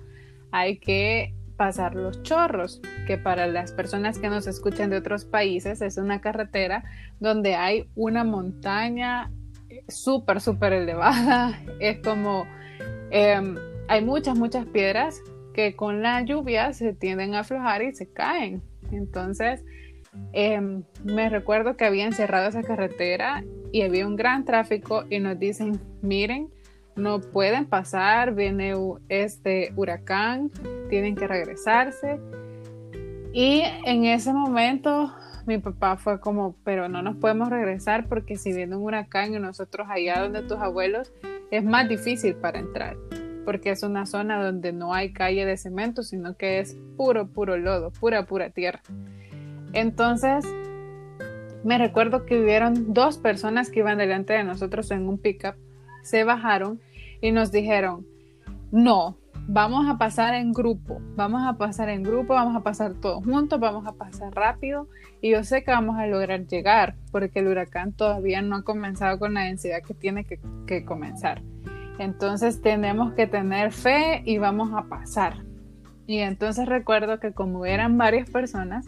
hay 0.52 0.78
que 0.78 1.34
pasar 1.58 1.96
los 1.96 2.22
chorros, 2.22 2.82
que 3.08 3.18
para 3.18 3.48
las 3.48 3.72
personas 3.72 4.20
que 4.20 4.30
nos 4.30 4.46
escuchan 4.46 4.90
de 4.90 4.98
otros 4.98 5.26
países 5.26 5.82
es 5.82 5.98
una 5.98 6.22
carretera 6.22 6.84
donde 7.20 7.56
hay 7.56 7.90
una 7.96 8.24
montaña 8.24 9.32
súper, 9.88 10.42
súper 10.42 10.74
elevada. 10.74 11.60
Es 11.80 12.00
como, 12.00 12.46
em, 13.12 13.56
hay 13.88 14.04
muchas, 14.04 14.38
muchas 14.38 14.66
piedras 14.66 15.22
que 15.54 15.76
con 15.76 16.02
la 16.02 16.22
lluvia 16.22 16.74
se 16.74 16.94
tienden 16.94 17.34
a 17.34 17.40
aflojar 17.40 17.82
y 17.82 17.94
se 17.94 18.12
caen. 18.12 18.62
Entonces, 18.92 19.64
em, 20.34 20.84
me 21.04 21.30
recuerdo 21.30 21.78
que 21.78 21.86
habían 21.86 22.14
cerrado 22.14 22.50
esa 22.50 22.64
carretera 22.64 23.44
y 23.72 23.82
había 23.82 24.06
un 24.06 24.16
gran 24.16 24.46
tráfico 24.46 25.06
y 25.10 25.20
nos 25.20 25.40
dicen, 25.40 25.80
miren, 26.02 26.50
no 26.96 27.20
pueden 27.20 27.66
pasar, 27.66 28.34
viene 28.34 28.74
este 29.10 29.74
huracán, 29.76 30.50
tienen 30.90 31.16
que 31.16 31.28
regresarse. 31.28 32.20
Y 33.34 33.64
en 33.86 34.06
ese 34.06 34.32
momento 34.32 35.14
mi 35.48 35.58
papá 35.58 35.98
fue 35.98 36.20
como, 36.20 36.56
pero 36.64 36.90
no 36.90 37.02
nos 37.02 37.16
podemos 37.18 37.50
regresar 37.50 38.08
porque 38.08 38.36
si 38.36 38.54
viene 38.54 38.76
un 38.76 38.84
huracán 38.84 39.34
y 39.34 39.40
nosotros 39.40 39.88
allá 39.90 40.22
donde 40.22 40.42
tus 40.42 40.60
abuelos, 40.60 41.14
es 41.52 41.64
más 41.64 41.88
difícil 41.88 42.36
para 42.36 42.60
entrar 42.60 42.98
porque 43.46 43.70
es 43.70 43.84
una 43.84 44.06
zona 44.08 44.44
donde 44.44 44.74
no 44.74 44.94
hay 44.94 45.14
calle 45.14 45.46
de 45.46 45.56
cemento, 45.56 46.04
sino 46.04 46.36
que 46.36 46.60
es 46.60 46.76
puro, 46.98 47.28
puro 47.28 47.58
lodo, 47.58 47.92
pura, 47.92 48.26
pura 48.26 48.50
tierra. 48.50 48.82
Entonces, 49.72 50.46
me 51.64 51.78
recuerdo 51.78 52.26
que 52.26 52.40
vivieron 52.40 52.94
dos 52.94 53.18
personas 53.18 53.70
que 53.70 53.80
iban 53.80 54.00
delante 54.00 54.34
de 54.34 54.44
nosotros 54.44 54.92
en 54.92 55.08
un 55.08 55.20
pickup, 55.20 55.56
se 56.02 56.24
bajaron 56.24 56.82
y 57.22 57.32
nos 57.32 57.52
dijeron, 57.52 58.06
no, 58.72 59.18
vamos 59.48 59.88
a 59.88 59.98
pasar 59.98 60.34
en 60.34 60.52
grupo, 60.52 61.00
vamos 61.16 61.44
a 61.46 61.58
pasar 61.58 61.90
en 61.90 62.04
grupo, 62.04 62.34
vamos 62.34 62.56
a 62.56 62.62
pasar 62.62 62.94
todos 62.96 63.24
juntos, 63.24 63.60
vamos 63.60 63.86
a 63.86 63.94
pasar 63.94 64.34
rápido 64.34 64.88
y 65.22 65.32
yo 65.32 65.44
sé 65.44 65.64
que 65.64 65.72
vamos 65.72 65.98
a 65.98 66.08
lograr 66.08 66.46
llegar 66.48 66.96
porque 67.12 67.40
el 67.40 67.48
huracán 67.48 67.94
todavía 67.94 68.42
no 68.42 68.58
ha 68.58 68.64
comenzado 68.64 69.20
con 69.20 69.34
la 69.34 69.42
densidad 69.42 69.82
que 69.84 69.94
tiene 69.94 70.26
que, 70.26 70.40
que 70.66 70.86
comenzar. 70.86 71.42
Entonces 72.00 72.62
tenemos 72.62 73.14
que 73.14 73.28
tener 73.28 73.72
fe 73.72 74.22
y 74.26 74.38
vamos 74.38 74.72
a 74.74 74.84
pasar. 74.84 75.36
Y 76.08 76.20
entonces 76.20 76.68
recuerdo 76.68 77.20
que 77.20 77.32
como 77.32 77.66
eran 77.66 77.98
varias 77.98 78.30
personas, 78.30 78.86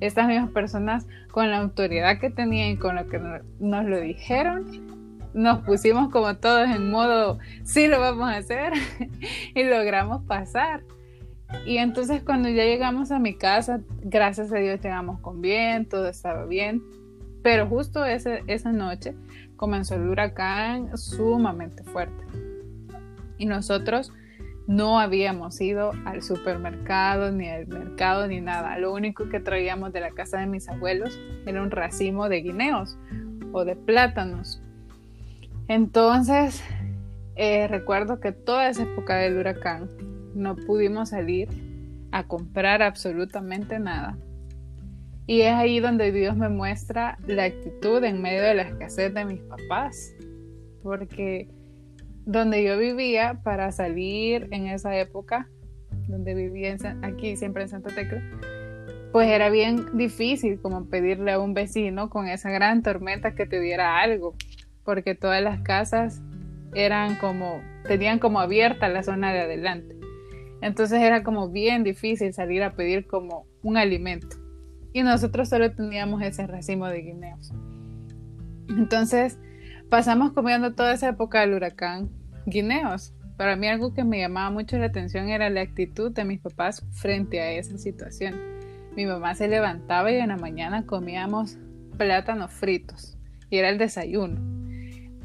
estas 0.00 0.28
mismas 0.28 0.50
personas 0.50 1.06
con 1.30 1.50
la 1.50 1.58
autoridad 1.58 2.20
que 2.20 2.30
tenían 2.30 2.70
y 2.70 2.76
con 2.76 2.96
lo 2.96 3.08
que 3.08 3.18
nos 3.18 3.84
lo 3.84 4.00
dijeron, 4.00 4.99
nos 5.34 5.60
pusimos 5.60 6.10
como 6.10 6.36
todos 6.36 6.68
en 6.68 6.90
modo, 6.90 7.38
sí 7.64 7.88
lo 7.88 8.00
vamos 8.00 8.28
a 8.28 8.36
hacer 8.36 8.72
y 9.54 9.64
logramos 9.64 10.22
pasar. 10.24 10.82
Y 11.66 11.78
entonces 11.78 12.22
cuando 12.22 12.48
ya 12.48 12.64
llegamos 12.64 13.10
a 13.10 13.18
mi 13.18 13.34
casa, 13.34 13.80
gracias 14.02 14.52
a 14.52 14.56
Dios 14.56 14.80
llegamos 14.80 15.20
con 15.20 15.40
bien, 15.40 15.88
todo 15.88 16.08
estaba 16.08 16.46
bien. 16.46 16.82
Pero 17.42 17.66
justo 17.66 18.04
esa 18.04 18.72
noche 18.72 19.14
comenzó 19.56 19.94
el 19.94 20.08
huracán 20.08 20.96
sumamente 20.96 21.82
fuerte 21.84 22.24
y 23.40 23.46
nosotros 23.46 24.12
no 24.66 25.00
habíamos 25.00 25.60
ido 25.60 25.92
al 26.04 26.22
supermercado, 26.22 27.32
ni 27.32 27.48
al 27.48 27.66
mercado, 27.66 28.28
ni 28.28 28.40
nada. 28.40 28.78
Lo 28.78 28.92
único 28.92 29.28
que 29.28 29.40
traíamos 29.40 29.92
de 29.92 30.00
la 30.00 30.10
casa 30.10 30.38
de 30.38 30.46
mis 30.46 30.68
abuelos 30.68 31.18
era 31.46 31.60
un 31.60 31.70
racimo 31.70 32.28
de 32.28 32.42
guineos 32.42 32.98
o 33.52 33.64
de 33.64 33.74
plátanos. 33.74 34.62
Entonces, 35.70 36.64
eh, 37.36 37.68
recuerdo 37.68 38.18
que 38.18 38.32
toda 38.32 38.68
esa 38.68 38.82
época 38.82 39.18
del 39.18 39.38
huracán 39.38 39.88
no 40.34 40.56
pudimos 40.56 41.10
salir 41.10 41.48
a 42.10 42.26
comprar 42.26 42.82
absolutamente 42.82 43.78
nada. 43.78 44.18
Y 45.28 45.42
es 45.42 45.52
ahí 45.52 45.78
donde 45.78 46.10
Dios 46.10 46.36
me 46.36 46.48
muestra 46.48 47.18
la 47.24 47.44
actitud 47.44 48.02
en 48.02 48.20
medio 48.20 48.42
de 48.42 48.54
la 48.54 48.62
escasez 48.62 49.14
de 49.14 49.24
mis 49.24 49.42
papás. 49.42 50.12
Porque 50.82 51.48
donde 52.26 52.64
yo 52.64 52.76
vivía 52.76 53.40
para 53.44 53.70
salir 53.70 54.48
en 54.50 54.66
esa 54.66 54.98
época, 54.98 55.48
donde 56.08 56.34
vivía 56.34 56.76
aquí 57.02 57.36
siempre 57.36 57.62
en 57.62 57.68
Santa 57.68 57.94
Tecla, 57.94 58.20
pues 59.12 59.28
era 59.28 59.50
bien 59.50 59.96
difícil 59.96 60.60
como 60.60 60.86
pedirle 60.86 61.30
a 61.30 61.38
un 61.38 61.54
vecino 61.54 62.10
con 62.10 62.26
esa 62.26 62.50
gran 62.50 62.82
tormenta 62.82 63.36
que 63.36 63.46
te 63.46 63.60
diera 63.60 64.00
algo, 64.00 64.34
porque 64.90 65.14
todas 65.14 65.40
las 65.40 65.60
casas 65.60 66.20
eran 66.74 67.14
como, 67.14 67.62
tenían 67.86 68.18
como 68.18 68.40
abierta 68.40 68.88
la 68.88 69.04
zona 69.04 69.32
de 69.32 69.38
adelante. 69.38 69.96
Entonces 70.62 71.00
era 71.00 71.22
como 71.22 71.48
bien 71.48 71.84
difícil 71.84 72.34
salir 72.34 72.64
a 72.64 72.74
pedir 72.74 73.06
como 73.06 73.46
un 73.62 73.76
alimento. 73.76 74.36
Y 74.92 75.04
nosotros 75.04 75.48
solo 75.48 75.70
teníamos 75.70 76.22
ese 76.22 76.44
racimo 76.48 76.88
de 76.88 77.02
guineos. 77.02 77.52
Entonces 78.68 79.38
pasamos 79.90 80.32
comiendo 80.32 80.74
toda 80.74 80.94
esa 80.94 81.10
época 81.10 81.42
del 81.42 81.54
huracán 81.54 82.10
guineos. 82.46 83.14
Para 83.36 83.54
mí 83.54 83.68
algo 83.68 83.94
que 83.94 84.02
me 84.02 84.18
llamaba 84.18 84.50
mucho 84.50 84.76
la 84.76 84.86
atención 84.86 85.28
era 85.28 85.50
la 85.50 85.60
actitud 85.60 86.10
de 86.10 86.24
mis 86.24 86.40
papás 86.40 86.84
frente 86.90 87.40
a 87.40 87.52
esa 87.52 87.78
situación. 87.78 88.34
Mi 88.96 89.06
mamá 89.06 89.36
se 89.36 89.46
levantaba 89.46 90.10
y 90.10 90.16
en 90.16 90.30
la 90.30 90.36
mañana 90.36 90.84
comíamos 90.84 91.58
plátanos 91.96 92.50
fritos 92.50 93.16
y 93.50 93.58
era 93.58 93.68
el 93.68 93.78
desayuno 93.78 94.59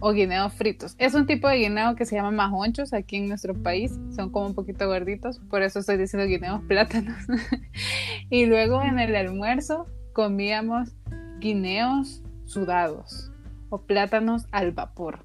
o 0.06 0.14
guineos 0.14 0.54
fritos. 0.54 0.94
Es 1.00 1.16
un 1.16 1.26
tipo 1.26 1.48
de 1.50 1.58
guineo 1.58 1.96
que 1.96 2.06
se 2.06 2.16
llama 2.16 2.30
majonchos 2.30 2.94
aquí 2.94 3.16
en 3.16 3.28
nuestro 3.28 3.56
país. 3.56 3.92
Son 4.16 4.30
como 4.30 4.46
un 4.46 4.54
poquito 4.54 4.86
gorditos, 4.86 5.40
por 5.50 5.64
eso 5.64 5.80
estoy 5.80 5.98
diciendo 5.98 6.28
guineos 6.28 6.62
plátanos. 6.68 7.18
y 8.30 8.46
luego 8.46 8.84
en 8.84 9.00
el 9.00 9.16
almuerzo 9.16 9.88
comíamos 10.14 10.96
guineos 11.40 12.22
sudados 12.46 13.32
o 13.70 13.82
plátanos 13.82 14.46
al 14.52 14.74
vapor. 14.74 15.24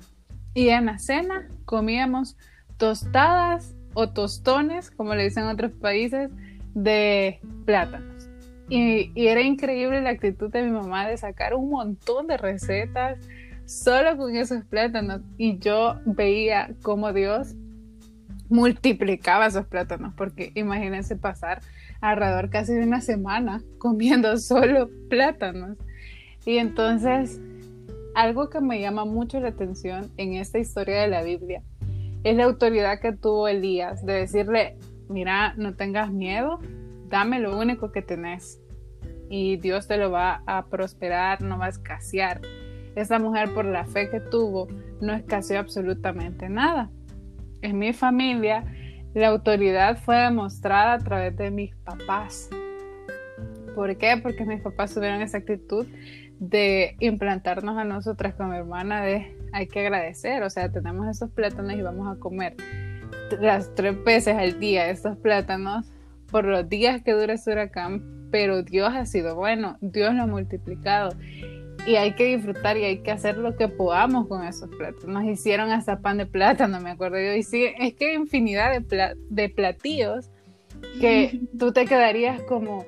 Y 0.55 0.71
en 0.71 0.87
la 0.87 0.99
cena 0.99 1.47
comíamos 1.67 2.39
tostadas 2.79 3.77
o 3.93 4.09
tostones, 4.09 4.91
como 4.91 5.15
le 5.15 5.25
dicen 5.25 5.45
en 5.45 5.51
otros 5.51 5.73
países, 5.73 6.31
de 6.73 7.39
plátanos. 7.67 8.31
Y, 8.71 9.13
y, 9.15 9.27
era 9.27 9.43
increíble 9.43 10.01
la 10.01 10.09
actitud 10.09 10.51
de 10.51 10.63
mi 10.63 10.71
mamá 10.71 11.07
de 11.07 11.19
sacar 11.19 11.55
un 11.55 11.69
montón 11.69 12.29
de 12.29 12.39
recetas 12.39 13.19
solo 13.71 14.17
con 14.17 14.35
esos 14.35 14.65
plátanos. 14.65 15.23
Y 15.39 15.59
yo 15.59 16.01
veía 16.05 16.71
cómo 16.83 17.13
Dios 17.13 17.55
multiplicaba 18.49 19.47
esos 19.47 19.67
plátanos, 19.67 20.13
porque 20.17 20.51
imagínense 20.57 21.15
pasar 21.15 21.61
alrededor 22.01 22.51
casi 22.51 22.75
de 22.75 22.83
una 22.83 23.01
semana 23.01 23.63
comiendo 23.79 24.37
solo 24.39 24.91
plátanos. 25.09 25.79
Y 26.45 26.59
entonces 26.59 27.41
algo 28.15 28.51
que 28.51 28.61
me 28.61 28.81
llama 28.81 29.05
mucho 29.05 29.39
la 29.39 29.49
atención 29.49 30.11
en 30.17 30.35
esta 30.35 30.59
historia 30.59 31.01
de 31.03 31.09
la 31.09 31.23
Biblia 31.23 31.63
es 32.25 32.37
la 32.37 32.45
autoridad 32.45 33.01
que 33.01 33.13
tuvo 33.13 33.47
Elías 33.47 34.05
de 34.05 34.15
decirle, 34.15 34.77
mira, 35.09 35.55
no 35.57 35.77
tengas 35.77 36.11
miedo, 36.11 36.59
dame 37.09 37.39
lo 37.39 37.57
único 37.57 37.93
que 37.93 38.03
tenés 38.03 38.61
y 39.29 39.59
Dios 39.59 39.87
te 39.87 39.97
lo 39.97 40.11
va 40.11 40.43
a 40.47 40.67
prosperar, 40.67 41.41
no 41.41 41.57
va 41.57 41.67
a 41.67 41.69
escasear. 41.69 42.41
Esa 42.95 43.19
mujer 43.19 43.53
por 43.55 43.65
la 43.65 43.85
fe 43.85 44.11
que 44.11 44.21
tuvo 44.21 44.69
no 45.01 45.13
escaseó 45.13 45.61
absolutamente 45.61 46.49
nada. 46.49 46.91
En 47.63 47.79
mi 47.79 47.93
familia 47.93 48.65
la 49.15 49.29
autoridad 49.29 49.99
fue 49.99 50.17
demostrada 50.17 50.95
a 50.95 50.99
través 50.99 51.37
de 51.37 51.51
mis 51.51 51.75
papás. 51.77 52.49
¿Por 53.75 53.97
qué? 53.97 54.17
Porque 54.23 54.45
mis 54.45 54.61
papás 54.61 54.95
tuvieron 54.95 55.21
esa 55.21 55.39
actitud 55.39 55.87
de 56.39 56.97
implantarnos 57.01 57.77
a 57.77 57.85
nosotras 57.85 58.35
con 58.35 58.51
mi 58.51 58.57
hermana 58.57 59.03
de 59.03 59.37
hay 59.53 59.67
que 59.67 59.81
agradecer, 59.81 60.43
o 60.43 60.51
sea, 60.51 60.71
tenemos 60.71 61.09
esos 61.09 61.31
plátanos 61.31 61.75
y 61.75 61.83
vamos 61.83 62.17
a 62.17 62.19
comer 62.19 62.57
las 63.41 63.75
tres 63.75 64.03
veces 64.05 64.37
al 64.37 64.59
día 64.59 64.89
estos 64.91 65.17
plátanos 65.19 65.93
por 66.31 66.45
los 66.45 66.69
días 66.69 67.03
que 67.03 67.13
dura 67.13 67.35
este 67.35 67.53
huracán, 67.53 68.29
pero 68.31 68.63
Dios 68.63 68.93
ha 68.95 69.05
sido 69.07 69.35
bueno, 69.35 69.77
Dios 69.81 70.15
lo 70.15 70.23
ha 70.23 70.27
multiplicado 70.27 71.11
y 71.87 71.97
hay 71.97 72.15
que 72.15 72.37
disfrutar 72.37 72.77
y 72.77 72.85
hay 72.85 72.99
que 72.99 73.11
hacer 73.11 73.37
lo 73.37 73.57
que 73.57 73.69
podamos 73.69 74.27
con 74.27 74.45
esos 74.45 74.69
plátanos. 74.71 75.07
Nos 75.07 75.25
hicieron 75.25 75.71
hasta 75.71 76.01
pan 76.01 76.19
de 76.19 76.27
plátano, 76.27 76.81
me 76.81 76.91
acuerdo 76.91 77.19
yo, 77.19 77.35
y 77.35 77.43
sí, 77.43 77.67
es 77.79 77.95
que 77.95 78.11
hay 78.11 78.15
infinidad 78.15 78.81
de, 78.81 79.17
de 79.29 79.49
platillos 79.49 80.31
que 81.01 81.41
tú 81.59 81.73
te 81.73 81.87
quedarías 81.87 82.43
como 82.43 82.85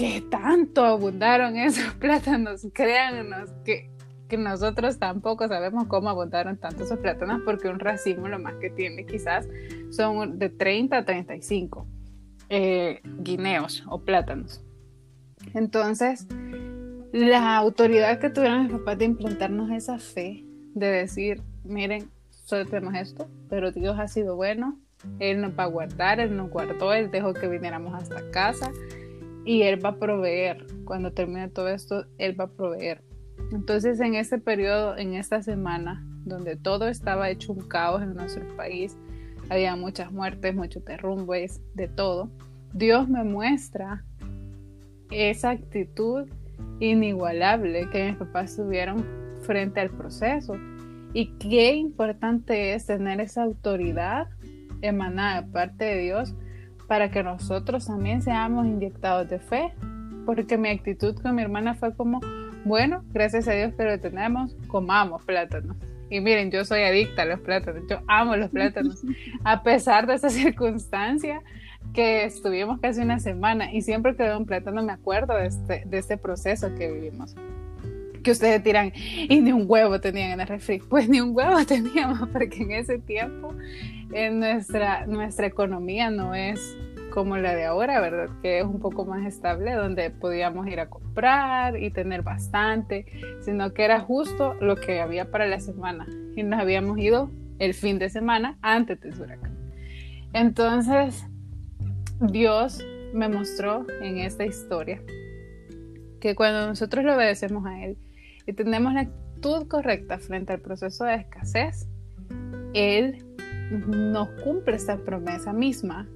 ¿qué 0.00 0.22
tanto 0.30 0.82
abundaron 0.82 1.56
esos 1.56 1.92
plátanos? 1.98 2.66
Créanos 2.72 3.50
que, 3.66 3.90
que 4.28 4.38
nosotros 4.38 4.98
tampoco 4.98 5.46
sabemos 5.46 5.86
cómo 5.88 6.08
abundaron 6.08 6.56
tanto 6.56 6.84
esos 6.84 6.98
plátanos 6.98 7.42
porque 7.44 7.68
un 7.68 7.78
racimo 7.78 8.26
lo 8.26 8.38
más 8.38 8.54
que 8.54 8.70
tiene 8.70 9.04
quizás 9.04 9.46
son 9.90 10.38
de 10.38 10.48
30 10.48 10.96
a 10.96 11.04
35 11.04 11.86
eh, 12.48 13.02
guineos 13.18 13.84
o 13.88 14.00
plátanos. 14.00 14.62
Entonces, 15.52 16.26
la 17.12 17.56
autoridad 17.56 18.18
que 18.18 18.30
tuvieron 18.30 18.64
mis 18.64 18.72
papás 18.72 18.98
de 18.98 19.04
implantarnos 19.06 19.70
esa 19.70 19.98
fe, 19.98 20.44
de 20.74 20.86
decir, 20.86 21.42
miren, 21.64 22.08
solo 22.30 22.66
tenemos 22.66 22.94
esto, 22.94 23.28
pero 23.48 23.72
Dios 23.72 23.98
ha 23.98 24.06
sido 24.08 24.36
bueno, 24.36 24.78
Él 25.18 25.40
nos 25.40 25.58
va 25.58 25.64
a 25.64 25.66
guardar, 25.66 26.20
Él 26.20 26.36
nos 26.36 26.50
guardó, 26.50 26.92
Él 26.92 27.10
dejó 27.10 27.34
que 27.34 27.48
viniéramos 27.48 27.94
hasta 27.94 28.30
casa 28.30 28.70
y 29.44 29.62
Él 29.62 29.84
va 29.84 29.90
a 29.90 29.98
proveer. 29.98 30.66
Cuando 30.84 31.12
termine 31.12 31.48
todo 31.48 31.68
esto, 31.68 32.06
Él 32.18 32.38
va 32.38 32.44
a 32.44 32.50
proveer. 32.50 33.02
Entonces, 33.52 33.98
en 34.00 34.14
este 34.14 34.38
periodo, 34.38 34.96
en 34.96 35.14
esta 35.14 35.42
semana, 35.42 36.06
donde 36.24 36.56
todo 36.56 36.86
estaba 36.86 37.30
hecho 37.30 37.52
un 37.52 37.66
caos 37.66 38.02
en 38.02 38.14
nuestro 38.14 38.46
país, 38.56 38.96
había 39.48 39.74
muchas 39.74 40.12
muertes, 40.12 40.54
muchos 40.54 40.84
derrumbes, 40.84 41.60
de 41.74 41.88
todo, 41.88 42.30
Dios 42.72 43.08
me 43.08 43.24
muestra 43.24 44.04
esa 45.10 45.50
actitud 45.50 46.28
inigualable 46.80 47.88
que 47.90 48.08
mis 48.08 48.16
papás 48.16 48.56
tuvieron 48.56 49.06
frente 49.42 49.80
al 49.80 49.90
proceso. 49.90 50.54
Y 51.12 51.26
qué 51.38 51.74
importante 51.74 52.74
es 52.74 52.86
tener 52.86 53.20
esa 53.20 53.42
autoridad 53.42 54.28
emanada 54.82 55.42
de 55.42 55.48
parte 55.48 55.84
de 55.84 55.98
Dios 55.98 56.34
para 56.88 57.10
que 57.10 57.22
nosotros 57.22 57.86
también 57.86 58.22
seamos 58.22 58.66
inyectados 58.66 59.28
de 59.28 59.38
fe, 59.38 59.72
porque 60.26 60.58
mi 60.58 60.68
actitud 60.68 61.16
con 61.20 61.36
mi 61.36 61.42
hermana 61.42 61.74
fue 61.74 61.94
como, 61.94 62.20
bueno, 62.64 63.04
gracias 63.12 63.46
a 63.48 63.52
Dios 63.52 63.74
que 63.74 63.84
lo 63.84 64.00
tenemos, 64.00 64.56
comamos 64.66 65.22
plátanos. 65.24 65.76
Y 66.08 66.20
miren, 66.20 66.50
yo 66.50 66.64
soy 66.64 66.82
adicta 66.82 67.22
a 67.22 67.26
los 67.26 67.40
plátanos, 67.40 67.84
yo 67.88 68.00
amo 68.08 68.36
los 68.36 68.50
plátanos, 68.50 69.02
a 69.44 69.62
pesar 69.62 70.06
de 70.06 70.14
esa 70.14 70.30
circunstancia 70.30 71.42
que 71.92 72.24
estuvimos 72.24 72.80
casi 72.80 73.00
una 73.00 73.18
semana 73.18 73.72
y 73.72 73.82
siempre 73.82 74.16
que 74.16 74.22
veo 74.22 74.38
un 74.38 74.46
plátano 74.46 74.82
me 74.82 74.92
acuerdo 74.92 75.34
de 75.34 75.46
este, 75.46 75.82
de 75.86 75.98
este 75.98 76.16
proceso 76.16 76.74
que 76.74 76.90
vivimos 76.90 77.34
que 78.22 78.32
ustedes 78.32 78.62
tiran, 78.62 78.92
y 78.94 79.40
ni 79.40 79.52
un 79.52 79.64
huevo 79.66 80.00
tenían 80.00 80.32
en 80.32 80.40
el 80.40 80.46
refri. 80.46 80.78
Pues 80.78 81.08
ni 81.08 81.20
un 81.20 81.34
huevo 81.34 81.64
teníamos, 81.66 82.28
porque 82.28 82.62
en 82.62 82.72
ese 82.72 82.98
tiempo 82.98 83.54
en 84.12 84.40
nuestra, 84.40 85.06
nuestra 85.06 85.46
economía 85.46 86.10
no 86.10 86.34
es 86.34 86.76
como 87.10 87.36
la 87.36 87.54
de 87.54 87.64
ahora, 87.64 88.00
¿verdad? 88.00 88.28
Que 88.40 88.60
es 88.60 88.64
un 88.64 88.78
poco 88.78 89.04
más 89.04 89.26
estable, 89.26 89.72
donde 89.72 90.10
podíamos 90.10 90.66
ir 90.68 90.80
a 90.80 90.88
comprar 90.88 91.76
y 91.76 91.90
tener 91.90 92.22
bastante, 92.22 93.06
sino 93.40 93.72
que 93.72 93.84
era 93.84 94.00
justo 94.00 94.54
lo 94.60 94.76
que 94.76 95.00
había 95.00 95.30
para 95.30 95.46
la 95.46 95.58
semana. 95.60 96.06
Y 96.36 96.42
nos 96.44 96.60
habíamos 96.60 96.98
ido 96.98 97.30
el 97.58 97.74
fin 97.74 97.98
de 97.98 98.10
semana 98.10 98.58
antes 98.62 99.00
de 99.00 99.10
huracán. 99.10 99.56
Entonces, 100.32 101.26
Dios 102.20 102.84
me 103.14 103.30
mostró 103.30 103.86
en 104.02 104.18
esta 104.18 104.44
historia 104.44 105.02
que 106.20 106.34
cuando 106.34 106.66
nosotros 106.66 107.02
le 107.02 107.14
obedecemos 107.14 107.64
a 107.64 107.82
Él 107.82 107.96
y 108.46 108.52
tenemos 108.52 108.92
la 108.92 109.00
actitud 109.02 109.66
correcta 109.68 110.18
frente 110.18 110.52
al 110.52 110.60
proceso 110.60 111.04
de 111.04 111.14
escasez, 111.14 111.88
Él 112.74 113.24
nos 113.70 114.28
cumple 114.42 114.76
esta 114.76 114.98
promesa 114.98 115.54
misma 115.54 116.06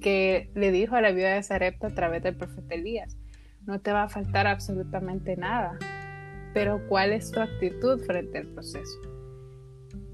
que 0.00 0.48
le 0.54 0.70
dijo 0.70 0.94
a 0.94 1.00
la 1.00 1.10
vida 1.10 1.34
de 1.34 1.42
Sarepta 1.42 1.88
a 1.88 1.94
través 1.94 2.22
del 2.22 2.36
profeta 2.36 2.74
Elías. 2.74 3.16
No 3.66 3.80
te 3.80 3.92
va 3.92 4.04
a 4.04 4.08
faltar 4.08 4.46
absolutamente 4.46 5.36
nada, 5.36 5.76
pero 6.54 6.86
¿cuál 6.88 7.12
es 7.12 7.32
tu 7.32 7.40
actitud 7.40 8.00
frente 8.04 8.38
al 8.38 8.46
proceso? 8.46 9.11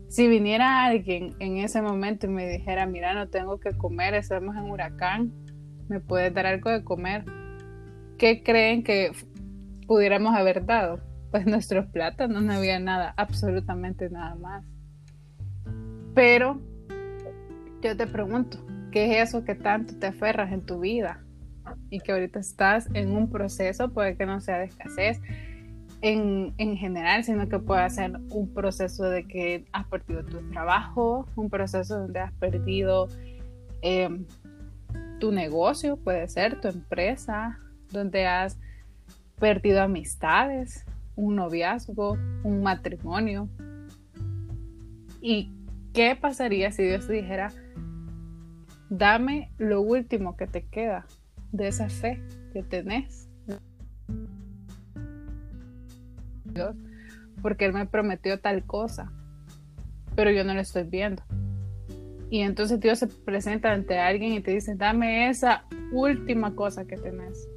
Si 0.08 0.26
viniera 0.26 0.84
alguien 0.84 1.36
en 1.38 1.58
ese 1.58 1.82
momento 1.82 2.26
y 2.26 2.30
me 2.30 2.48
dijera, 2.48 2.86
mira, 2.86 3.14
no 3.14 3.28
tengo 3.28 3.60
que 3.60 3.72
comer, 3.72 4.14
estamos 4.14 4.56
en 4.56 4.70
huracán, 4.70 5.32
¿me 5.88 6.00
puedes 6.00 6.32
dar 6.32 6.46
algo 6.46 6.70
de 6.70 6.82
comer? 6.82 7.24
¿Qué 8.16 8.42
creen 8.42 8.82
que 8.82 9.12
pudiéramos 9.86 10.34
haber 10.34 10.64
dado? 10.64 11.00
Pues 11.30 11.46
nuestros 11.46 11.86
plátanos 11.86 12.42
no 12.42 12.52
había 12.52 12.78
nada, 12.80 13.12
absolutamente 13.16 14.08
nada 14.08 14.34
más. 14.36 14.64
Pero 16.14 16.60
yo 17.82 17.96
te 17.96 18.06
pregunto, 18.06 18.64
¿qué 18.90 19.20
es 19.20 19.28
eso 19.28 19.44
que 19.44 19.54
tanto 19.54 19.98
te 19.98 20.06
aferras 20.06 20.52
en 20.52 20.64
tu 20.64 20.80
vida? 20.80 21.22
y 21.90 22.00
que 22.00 22.12
ahorita 22.12 22.40
estás 22.40 22.88
en 22.94 23.10
un 23.14 23.30
proceso, 23.30 23.92
puede 23.92 24.16
que 24.16 24.26
no 24.26 24.40
sea 24.40 24.58
de 24.58 24.66
escasez 24.66 25.20
en, 26.00 26.54
en 26.58 26.76
general, 26.76 27.24
sino 27.24 27.48
que 27.48 27.58
puede 27.58 27.88
ser 27.90 28.12
un 28.30 28.52
proceso 28.52 29.04
de 29.04 29.26
que 29.26 29.64
has 29.72 29.86
perdido 29.86 30.24
tu 30.24 30.38
trabajo, 30.50 31.26
un 31.34 31.50
proceso 31.50 31.98
donde 31.98 32.20
has 32.20 32.32
perdido 32.34 33.08
em, 33.82 34.24
tu 35.18 35.32
negocio, 35.32 35.96
puede 35.96 36.28
ser 36.28 36.60
tu 36.60 36.68
empresa, 36.68 37.58
donde 37.90 38.26
has 38.26 38.58
perdido 39.40 39.82
amistades, 39.82 40.84
un 41.16 41.36
noviazgo, 41.36 42.16
un 42.44 42.62
matrimonio. 42.62 43.48
¿Y 45.20 45.52
qué 45.92 46.16
pasaría 46.16 46.70
si 46.70 46.84
Dios 46.84 47.08
te 47.08 47.14
dijera, 47.14 47.50
dame 48.88 49.50
lo 49.58 49.80
último 49.80 50.36
que 50.36 50.46
te 50.46 50.64
queda 50.64 51.06
de 51.50 51.68
esa 51.68 51.88
fe 51.88 52.22
que 52.52 52.62
tenés? 52.62 53.27
Dios, 56.58 56.76
porque 57.42 57.64
Él 57.64 57.72
me 57.72 57.86
prometió 57.86 58.40
tal 58.40 58.64
cosa, 58.64 59.12
pero 60.14 60.30
yo 60.30 60.44
no 60.44 60.54
lo 60.54 60.60
estoy 60.60 60.84
viendo. 60.84 61.22
Y 62.30 62.40
entonces 62.40 62.80
Dios 62.80 62.98
se 62.98 63.06
presenta 63.06 63.72
ante 63.72 63.98
alguien 63.98 64.32
y 64.32 64.40
te 64.40 64.50
dice, 64.50 64.74
dame 64.74 65.28
esa 65.30 65.64
última 65.92 66.54
cosa 66.54 66.84
que 66.84 66.96
tenés 66.96 67.48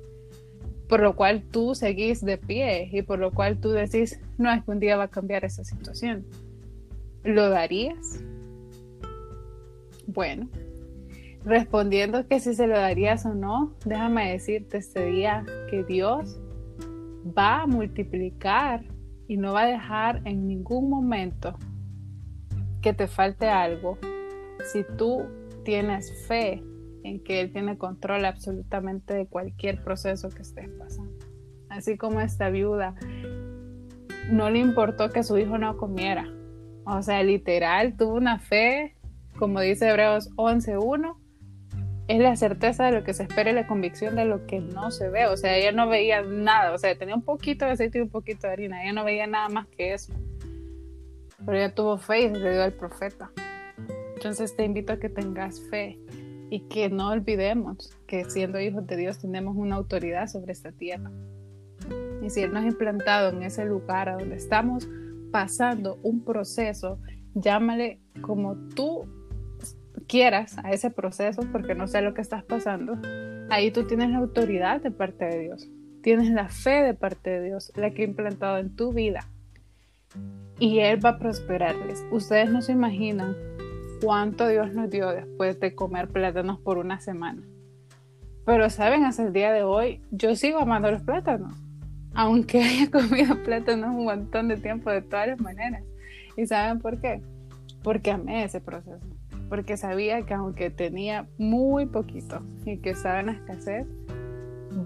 por 0.92 1.00
lo 1.00 1.16
cual 1.16 1.42
tú 1.42 1.74
seguís 1.74 2.20
de 2.20 2.38
pie 2.38 2.90
y 2.92 3.02
por 3.02 3.18
lo 3.18 3.32
cual 3.32 3.62
tú 3.62 3.70
decís, 3.70 4.20
no 4.38 4.52
es 4.52 4.62
que 4.62 4.72
un 4.72 4.82
día 4.82 4.98
va 4.98 5.06
a 5.06 5.08
cambiar 5.08 5.46
esa 5.46 5.64
situación. 5.64 6.26
¿Lo 7.24 7.50
darías? 7.50 8.22
Bueno, 10.06 10.50
respondiendo 11.46 12.28
que 12.28 12.42
si 12.42 12.54
se 12.56 12.68
lo 12.68 12.74
darías 12.74 13.26
o 13.26 13.34
no, 13.34 13.74
déjame 13.86 14.34
decirte 14.34 14.80
este 14.80 15.06
día 15.06 15.46
que 15.70 15.86
Dios 15.86 16.42
va 17.26 17.62
a 17.62 17.68
multiplicar 17.68 18.84
y 19.32 19.38
no 19.38 19.54
va 19.54 19.62
a 19.62 19.66
dejar 19.66 20.22
en 20.26 20.46
ningún 20.46 20.90
momento 20.90 21.58
que 22.82 22.92
te 22.92 23.08
falte 23.08 23.48
algo 23.48 23.98
si 24.74 24.84
tú 24.98 25.24
tienes 25.64 26.28
fe 26.28 26.62
en 27.06 27.24
que 27.24 27.40
Él 27.40 27.54
tiene 27.54 27.78
control 27.78 28.26
absolutamente 28.26 29.14
de 29.14 29.28
cualquier 29.28 29.86
proceso 29.86 30.28
que 30.28 30.42
estés 30.42 30.68
pasando. 30.72 31.14
Así 31.70 31.96
como 31.98 32.20
esta 32.20 32.50
viuda 32.50 32.96
no 34.30 34.50
le 34.50 34.60
importó 34.60 35.10
que 35.12 35.24
su 35.24 35.38
hijo 35.38 35.58
no 35.58 35.78
comiera. 35.78 36.28
O 36.84 37.02
sea, 37.02 37.24
literal, 37.24 37.96
tuvo 37.96 38.16
una 38.16 38.38
fe, 38.38 38.98
como 39.40 39.62
dice 39.62 39.88
Hebreos 39.88 40.30
11.1, 40.36 41.16
es 42.12 42.20
la 42.20 42.36
certeza 42.36 42.86
de 42.86 42.92
lo 42.92 43.04
que 43.04 43.14
se 43.14 43.24
espera 43.24 43.52
y 43.52 43.54
la 43.54 43.68
convicción 43.68 44.16
de 44.16 44.26
lo 44.26 44.46
que 44.46 44.60
no 44.60 44.92
se 44.92 45.08
ve. 45.10 45.28
O 45.28 45.38
sea, 45.38 45.56
ella 45.56 45.72
no 45.72 45.88
veía 45.88 46.22
nada. 46.22 46.74
O 46.74 46.78
sea, 46.78 46.98
tenía 46.98 47.16
un 47.16 47.22
poquito 47.22 47.66
de 47.66 47.72
aceite 47.72 48.00
y 48.00 48.02
un 48.02 48.10
poquito 48.10 48.48
de 48.48 48.54
harina. 48.54 48.84
Ella 48.84 48.94
no 48.94 49.06
veía 49.06 49.28
nada 49.28 49.48
más 49.48 49.68
que 49.68 49.94
eso. 49.94 50.14
Pero 51.46 51.58
ella 51.58 51.74
tuvo 51.74 51.98
fe 51.98 52.24
y 52.24 52.30
le 52.30 52.52
dio 52.52 52.64
al 52.64 52.74
profeta. 52.74 53.32
Entonces 54.16 54.56
te 54.56 54.66
invito 54.66 54.92
a 54.92 55.00
que 55.00 55.08
tengas 55.08 55.62
fe 55.70 56.00
y 56.50 56.68
que 56.68 56.90
no 56.90 57.10
olvidemos 57.10 57.98
que 58.08 58.26
siendo 58.26 58.60
hijos 58.60 58.86
de 58.86 58.98
Dios 58.98 59.20
tenemos 59.20 59.56
una 59.56 59.78
autoridad 59.78 60.28
sobre 60.28 60.52
esta 60.52 60.74
tierra. 60.74 61.10
Y 62.22 62.30
si 62.30 62.42
Él 62.42 62.52
nos 62.52 62.64
ha 62.64 62.68
implantado 62.68 63.30
en 63.30 63.42
ese 63.42 63.64
lugar 63.66 64.10
a 64.10 64.18
donde 64.18 64.36
estamos 64.36 64.88
pasando 65.32 65.98
un 66.04 66.26
proceso, 66.26 67.00
llámale 67.34 68.02
como 68.22 68.56
tú 68.76 69.08
quieras 70.12 70.58
a 70.62 70.72
ese 70.72 70.90
proceso, 70.90 71.42
porque 71.54 71.74
no 71.74 71.88
sé 71.88 72.02
lo 72.02 72.14
que 72.14 72.20
estás 72.20 72.44
pasando, 72.44 72.98
ahí 73.50 73.72
tú 73.72 73.86
tienes 73.86 74.10
la 74.10 74.18
autoridad 74.18 74.82
de 74.82 74.92
parte 74.92 75.24
de 75.24 75.40
Dios, 75.40 75.70
tienes 76.04 76.30
la 76.32 76.50
fe 76.50 76.84
de 76.84 76.94
parte 76.94 77.30
de 77.30 77.46
Dios, 77.46 77.72
la 77.78 77.92
que 77.92 78.02
ha 78.02 78.06
implantado 78.06 78.58
en 78.58 78.76
tu 78.76 78.92
vida. 78.92 79.26
Y 80.60 80.80
Él 80.80 81.04
va 81.04 81.12
a 81.12 81.18
prosperarles. 81.18 82.06
Ustedes 82.12 82.52
no 82.52 82.62
se 82.62 82.74
imaginan 82.74 83.38
cuánto 84.04 84.50
Dios 84.50 84.74
nos 84.74 84.90
dio 84.90 85.10
después 85.12 85.58
de 85.62 85.76
comer 85.76 86.10
plátanos 86.10 86.60
por 86.60 86.78
una 86.78 87.00
semana. 87.00 87.42
Pero 88.46 88.70
saben, 88.70 89.06
hasta 89.06 89.24
el 89.24 89.32
día 89.32 89.54
de 89.54 89.64
hoy 89.64 90.02
yo 90.12 90.36
sigo 90.36 90.60
amando 90.60 90.92
los 90.92 91.04
plátanos, 91.04 91.56
aunque 92.14 92.62
haya 92.64 92.92
comido 92.92 93.42
plátanos 93.44 93.96
un 93.96 94.04
montón 94.04 94.50
de 94.50 94.58
tiempo 94.58 94.92
de 94.92 95.04
todas 95.04 95.30
las 95.30 95.40
maneras. 95.40 95.84
¿Y 96.36 96.46
saben 96.48 96.80
por 96.80 97.00
qué? 97.00 97.22
Porque 97.82 98.12
amé 98.12 98.44
ese 98.44 98.60
proceso, 98.60 99.08
porque 99.52 99.76
sabía 99.76 100.22
que 100.22 100.34
aunque 100.34 100.70
tenía 100.70 101.28
muy 101.38 101.86
poquito 101.86 102.42
y 102.66 102.78
que 102.78 102.92
estaba 102.92 103.20
en 103.20 103.28
escasez, 103.28 103.86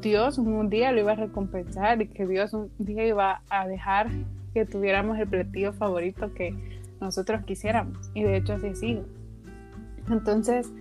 Dios 0.02 0.40
un 0.40 0.72
día 0.72 0.92
lo 0.92 1.02
iba 1.02 1.12
a 1.12 1.16
recompensar 1.16 2.02
y 2.02 2.08
que 2.08 2.26
Dios 2.26 2.52
un 2.56 2.72
día 2.80 3.06
iba 3.06 3.44
a 3.52 3.68
dejar 3.68 4.10
que 4.56 4.66
tuviéramos 4.66 5.20
el 5.20 5.28
platillo 5.28 5.72
favorito 5.72 6.34
que 6.34 6.56
nosotros 7.00 7.46
quisiéramos. 7.46 8.10
Y 8.16 8.24
de 8.24 8.38
hecho 8.38 8.54
así 8.54 8.98
ha. 8.98 10.12
Entonces, 10.12 10.74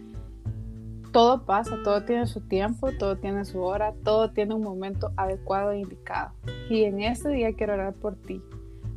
todo 1.13 1.45
pasa, 1.45 1.77
todo 1.85 2.05
tiene 2.05 2.27
su 2.27 2.41
tiempo, 2.41 2.89
todo 2.99 3.19
tiene 3.19 3.45
su 3.45 3.61
hora, 3.61 3.93
todo 4.03 4.31
tiene 4.31 4.55
un 4.55 4.63
momento 4.63 5.13
adecuado 5.19 5.73
e 5.73 5.81
indicado. 5.81 6.33
Y 6.71 6.85
en 6.85 7.03
este 7.03 7.29
día 7.29 7.53
quiero 7.53 7.75
orar 7.75 7.93
por 7.93 8.17
ti, 8.17 8.41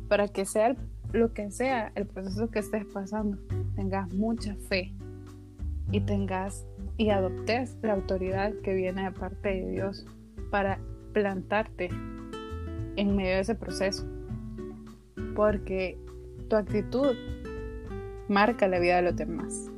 para 0.08 0.28
que 0.28 0.46
sea 0.46 0.76
lo 1.12 1.32
que 1.32 1.50
sea 1.50 1.92
el 1.94 2.06
proceso 2.06 2.50
que 2.50 2.58
estés 2.58 2.84
pasando, 2.86 3.38
tengas 3.74 4.12
mucha 4.12 4.54
fe 4.68 4.92
y 5.90 6.00
tengas 6.00 6.66
y 6.96 7.10
adoptes 7.10 7.76
la 7.82 7.94
autoridad 7.94 8.52
que 8.62 8.74
viene 8.74 9.04
de 9.04 9.12
parte 9.12 9.48
de 9.48 9.70
Dios 9.70 10.04
para 10.50 10.78
plantarte 11.12 11.90
en 12.96 13.16
medio 13.16 13.36
de 13.36 13.40
ese 13.40 13.54
proceso. 13.54 14.04
Porque 15.34 15.98
tu 16.48 16.56
actitud 16.56 17.14
marca 18.28 18.68
la 18.68 18.80
vida 18.80 18.96
de 18.96 19.02
los 19.02 19.16
demás 19.16 19.70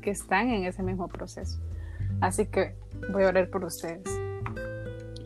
que 0.00 0.10
están 0.10 0.48
en 0.48 0.64
ese 0.64 0.82
mismo 0.82 1.08
proceso. 1.08 1.60
Así 2.20 2.46
que 2.46 2.76
voy 3.12 3.24
a 3.24 3.28
orar 3.28 3.50
por 3.50 3.64
ustedes. 3.64 4.04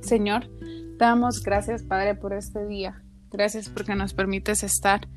Señor, 0.01 0.49
damos 0.97 1.43
gracias, 1.43 1.83
Padre, 1.83 2.15
por 2.15 2.33
este 2.33 2.67
día. 2.67 3.04
Gracias 3.35 3.69
porque 3.69 3.97
nos 3.97 4.15
permites 4.15 4.63
estar 4.63 5.09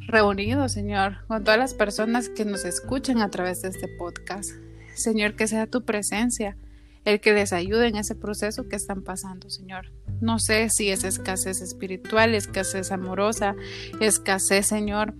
reunidos, 0.00 0.72
Señor, 0.72 1.18
con 1.28 1.44
todas 1.44 1.60
las 1.60 1.74
personas 1.74 2.28
que 2.28 2.44
nos 2.44 2.64
escuchan 2.64 3.22
a 3.22 3.30
través 3.30 3.62
de 3.62 3.68
este 3.68 3.86
podcast. 3.86 4.50
Señor, 4.96 5.36
que 5.36 5.46
sea 5.46 5.68
tu 5.68 5.84
presencia 5.84 6.56
el 7.04 7.20
que 7.20 7.32
les 7.32 7.52
ayude 7.52 7.86
en 7.86 7.94
ese 7.94 8.16
proceso 8.16 8.68
que 8.68 8.74
están 8.74 9.02
pasando, 9.02 9.48
Señor. 9.48 9.92
No 10.20 10.40
sé 10.40 10.70
si 10.70 10.90
es 10.90 11.04
escasez 11.04 11.60
espiritual, 11.60 12.34
escasez 12.34 12.90
amorosa, 12.90 13.54
escasez, 14.00 14.66
Señor, 14.66 15.14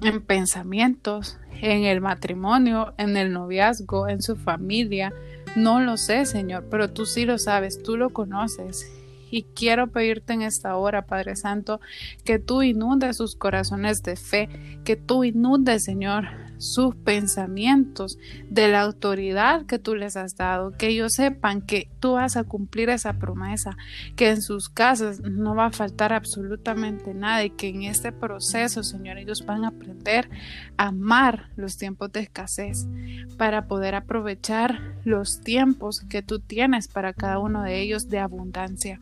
en 0.00 0.22
pensamientos, 0.22 1.36
en 1.60 1.84
el 1.84 2.00
matrimonio, 2.00 2.94
en 2.96 3.18
el 3.18 3.30
noviazgo, 3.30 4.08
en 4.08 4.22
su 4.22 4.36
familia. 4.36 5.12
No 5.54 5.80
lo 5.80 5.98
sé, 5.98 6.24
Señor, 6.24 6.64
pero 6.70 6.88
tú 6.88 7.04
sí 7.04 7.26
lo 7.26 7.36
sabes, 7.36 7.82
tú 7.82 7.98
lo 7.98 8.08
conoces. 8.08 8.90
Y 9.30 9.44
quiero 9.54 9.90
pedirte 9.90 10.32
en 10.32 10.42
esta 10.42 10.76
hora, 10.76 11.06
Padre 11.06 11.36
Santo, 11.36 11.80
que 12.24 12.38
tú 12.38 12.62
inundes 12.62 13.16
sus 13.16 13.36
corazones 13.36 14.02
de 14.02 14.16
fe, 14.16 14.48
que 14.84 14.96
tú 14.96 15.24
inundes, 15.24 15.84
Señor, 15.84 16.28
sus 16.58 16.94
pensamientos 16.96 18.18
de 18.50 18.68
la 18.68 18.82
autoridad 18.82 19.64
que 19.66 19.78
tú 19.78 19.94
les 19.94 20.16
has 20.16 20.36
dado, 20.36 20.72
que 20.72 20.88
ellos 20.88 21.14
sepan 21.14 21.62
que 21.62 21.88
tú 22.00 22.12
vas 22.12 22.36
a 22.36 22.44
cumplir 22.44 22.90
esa 22.90 23.14
promesa, 23.14 23.76
que 24.16 24.30
en 24.30 24.42
sus 24.42 24.68
casas 24.68 25.20
no 25.20 25.54
va 25.54 25.66
a 25.66 25.72
faltar 25.72 26.12
absolutamente 26.12 27.14
nada 27.14 27.44
y 27.44 27.50
que 27.50 27.68
en 27.68 27.84
este 27.84 28.12
proceso, 28.12 28.82
Señor, 28.82 29.18
ellos 29.18 29.46
van 29.46 29.64
a 29.64 29.68
aprender 29.68 30.28
a 30.76 30.88
amar 30.88 31.50
los 31.56 31.76
tiempos 31.76 32.12
de 32.12 32.20
escasez 32.20 32.86
para 33.36 33.66
poder 33.66 33.94
aprovechar 33.94 34.96
los 35.04 35.40
tiempos 35.40 36.00
que 36.08 36.22
tú 36.22 36.40
tienes 36.40 36.88
para 36.88 37.12
cada 37.12 37.38
uno 37.38 37.62
de 37.62 37.80
ellos 37.80 38.08
de 38.08 38.18
abundancia. 38.18 39.00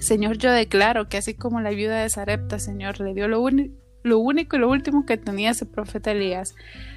Señor, 0.00 0.38
yo 0.38 0.52
declaro 0.52 1.08
que 1.08 1.16
así 1.16 1.34
como 1.34 1.60
la 1.60 1.70
viuda 1.70 2.02
de 2.02 2.08
Sarepta, 2.08 2.58
Señor, 2.58 3.00
le 3.00 3.14
dio 3.14 3.26
lo, 3.26 3.40
único 3.40 4.56
y 4.56 4.58
lo 4.58 4.70
último 4.70 5.04
que 5.06 5.16
tenía 5.16 5.50
ese 5.50 5.66
profeta 5.66 6.12
Elías, 6.12 6.54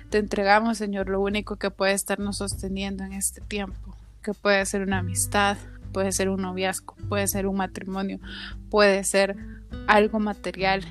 te 0.09 0.19
entregamos, 0.19 0.77
Señor, 0.77 1.09
lo 1.09 1.19
único 1.19 1.55
que 1.55 1.71
puede 1.71 1.93
estarnos 1.93 2.37
sosteniendo 2.37 3.03
en 3.03 3.13
este 3.13 3.41
tiempo, 3.41 3.97
que 4.21 4.33
puede 4.33 4.65
ser 4.65 4.83
una 4.83 4.99
amistad, 4.99 5.57
puede 5.93 6.11
ser 6.11 6.29
un 6.29 6.41
noviazgo, 6.41 6.95
puede 7.09 7.27
ser 7.27 7.47
un 7.47 7.57
matrimonio, 7.57 8.19
puede 8.69 9.03
ser 9.03 9.35
algo 9.87 10.19
material, 10.19 10.83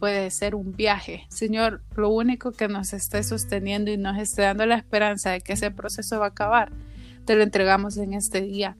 puede 0.00 0.30
ser 0.30 0.56
un 0.56 0.72
viaje. 0.72 1.26
Señor, 1.28 1.82
lo 1.94 2.08
único 2.08 2.52
que 2.52 2.66
nos 2.66 2.92
esté 2.92 3.22
sosteniendo 3.22 3.92
y 3.92 3.98
nos 3.98 4.18
esté 4.18 4.42
dando 4.42 4.66
la 4.66 4.76
esperanza 4.76 5.30
de 5.30 5.42
que 5.42 5.52
ese 5.52 5.70
proceso 5.70 6.18
va 6.18 6.26
a 6.26 6.30
acabar, 6.30 6.72
te 7.24 7.36
lo 7.36 7.44
entregamos 7.44 7.96
en 7.98 8.14
este 8.14 8.40
día 8.40 8.76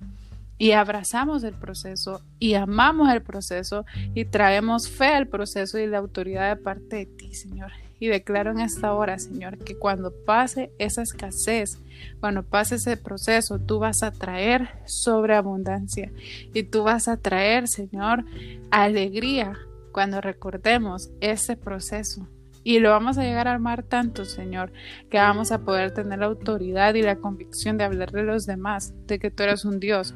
y 0.58 0.72
abrazamos 0.72 1.42
el 1.44 1.54
proceso 1.54 2.22
y 2.38 2.54
amamos 2.54 3.10
el 3.12 3.22
proceso 3.22 3.84
y 4.14 4.24
traemos 4.26 4.88
fe 4.88 5.06
al 5.06 5.26
proceso 5.26 5.78
y 5.78 5.86
la 5.86 5.98
autoridad 5.98 6.54
de 6.54 6.62
parte 6.62 6.96
de 6.96 7.06
ti, 7.06 7.34
Señor. 7.34 7.72
y 7.98 8.08
declaro 8.08 8.50
en 8.50 8.58
esta 8.58 8.92
hora, 8.94 9.16
Señor, 9.20 9.58
que 9.58 9.76
cuando 9.76 10.12
pase 10.26 10.72
esa 10.78 11.02
escasez, 11.02 11.78
cuando 12.18 12.42
pase 12.42 12.74
ese 12.74 12.96
proceso, 12.96 13.60
tú 13.60 13.78
vas 13.78 14.02
a 14.02 14.10
traer 14.10 14.70
sobreabundancia 14.86 16.10
y 16.52 16.64
tú 16.64 16.82
vas 16.82 17.06
a 17.06 17.16
traer, 17.16 17.68
Señor, 17.68 18.24
alegría 18.72 19.56
cuando 19.92 20.20
recordemos 20.20 21.10
ese 21.20 21.56
proceso. 21.56 22.26
Y 22.64 22.78
lo 22.78 22.90
vamos 22.90 23.18
a 23.18 23.22
llegar 23.22 23.48
a 23.48 23.52
armar 23.52 23.82
tanto, 23.82 24.24
Señor, 24.24 24.72
que 25.10 25.18
vamos 25.18 25.50
a 25.52 25.64
poder 25.64 25.92
tener 25.92 26.20
la 26.20 26.26
autoridad 26.26 26.94
y 26.94 27.02
la 27.02 27.16
convicción 27.16 27.76
de 27.76 27.84
hablarle 27.84 28.20
a 28.20 28.24
los 28.24 28.46
demás 28.46 28.94
de 29.06 29.18
que 29.18 29.30
tú 29.30 29.42
eres 29.42 29.64
un 29.64 29.80
Dios, 29.80 30.14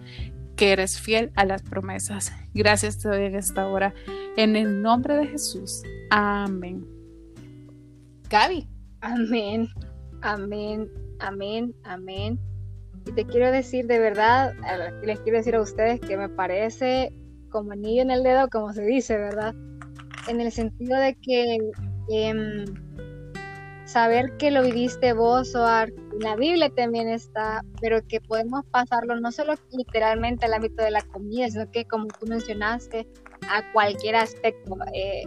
que 0.54 0.72
eres 0.72 1.00
fiel 1.00 1.32
a 1.34 1.44
las 1.44 1.62
promesas. 1.62 2.32
Gracias 2.54 2.98
te 2.98 3.08
doy 3.08 3.24
en 3.24 3.34
esta 3.34 3.66
hora. 3.68 3.94
En 4.36 4.56
el 4.56 4.80
nombre 4.80 5.16
de 5.16 5.26
Jesús. 5.26 5.82
Amén. 6.10 6.86
Gaby. 8.30 8.68
Amén. 9.00 9.68
Amén. 10.22 10.88
Amén. 11.20 11.74
Amén. 11.84 12.40
Y 13.06 13.12
te 13.12 13.24
quiero 13.24 13.52
decir 13.52 13.86
de 13.86 13.98
verdad, 13.98 14.52
les 15.04 15.20
quiero 15.20 15.38
decir 15.38 15.54
a 15.54 15.60
ustedes 15.60 16.00
que 16.00 16.16
me 16.16 16.28
parece 16.28 17.12
como 17.50 17.72
anillo 17.72 18.02
en 18.02 18.10
el 18.10 18.22
dedo, 18.22 18.48
como 18.48 18.72
se 18.72 18.84
dice, 18.84 19.16
¿verdad? 19.16 19.54
En 20.28 20.40
el 20.40 20.50
sentido 20.50 20.98
de 20.98 21.14
que 21.14 21.58
Em, 22.08 22.64
saber 23.86 24.36
que 24.36 24.50
lo 24.50 24.62
viviste 24.62 25.12
vos, 25.12 25.54
o 25.54 25.66
en 25.82 26.18
la 26.18 26.36
Biblia 26.36 26.68
también 26.70 27.08
está, 27.08 27.64
pero 27.80 28.06
que 28.06 28.20
podemos 28.20 28.64
pasarlo 28.66 29.18
no 29.20 29.30
solo 29.30 29.54
literalmente 29.70 30.44
al 30.46 30.54
ámbito 30.54 30.82
de 30.82 30.90
la 30.90 31.02
comida, 31.02 31.48
sino 31.48 31.70
que 31.70 31.84
como 31.84 32.08
tú 32.08 32.26
mencionaste, 32.26 33.08
a 33.48 33.72
cualquier 33.72 34.16
aspecto 34.16 34.76
eh, 34.92 35.24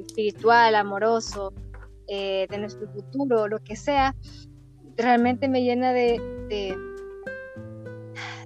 espiritual, 0.00 0.74
amoroso, 0.74 1.52
eh, 2.08 2.46
de 2.48 2.58
nuestro 2.58 2.88
futuro, 2.88 3.46
lo 3.46 3.58
que 3.58 3.76
sea, 3.76 4.16
realmente 4.96 5.46
me 5.46 5.62
llena 5.62 5.92
de, 5.92 6.18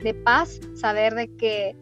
de, 0.02 0.14
paz 0.24 0.60
saber 0.74 1.14
de 1.14 1.34
que 1.36 1.76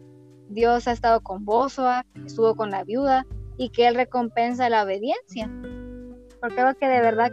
Dios 0.49 0.87
ha 0.87 0.91
estado 0.91 1.21
con 1.21 1.43
vos, 1.43 1.79
estuvo 2.25 2.55
con 2.55 2.69
la 2.69 2.83
viuda 2.83 3.25
y 3.57 3.69
que 3.69 3.87
Él 3.87 3.95
recompensa 3.95 4.69
la 4.69 4.83
obediencia 4.83 5.49
porque 6.41 6.55
creo 6.55 6.75
que 6.75 6.87
de 6.87 7.01
verdad 7.01 7.31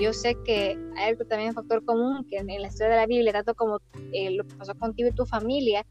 yo 0.00 0.12
sé 0.12 0.36
que 0.44 0.78
hay 0.96 1.08
algo 1.08 1.24
también 1.24 1.48
un 1.48 1.54
factor 1.54 1.82
común 1.84 2.26
que 2.28 2.36
en, 2.36 2.46
la 2.46 2.68
historia 2.68 2.90
de 2.90 2.96
la 2.96 3.06
Biblia, 3.06 3.32
tanto 3.32 3.54
como 3.54 3.78
eh, 4.12 4.30
lo 4.32 4.44
que 4.44 4.54
pasó 4.54 4.74
contigo 4.74 5.08
y 5.08 5.12
tu 5.12 5.24
familia, 5.24 5.84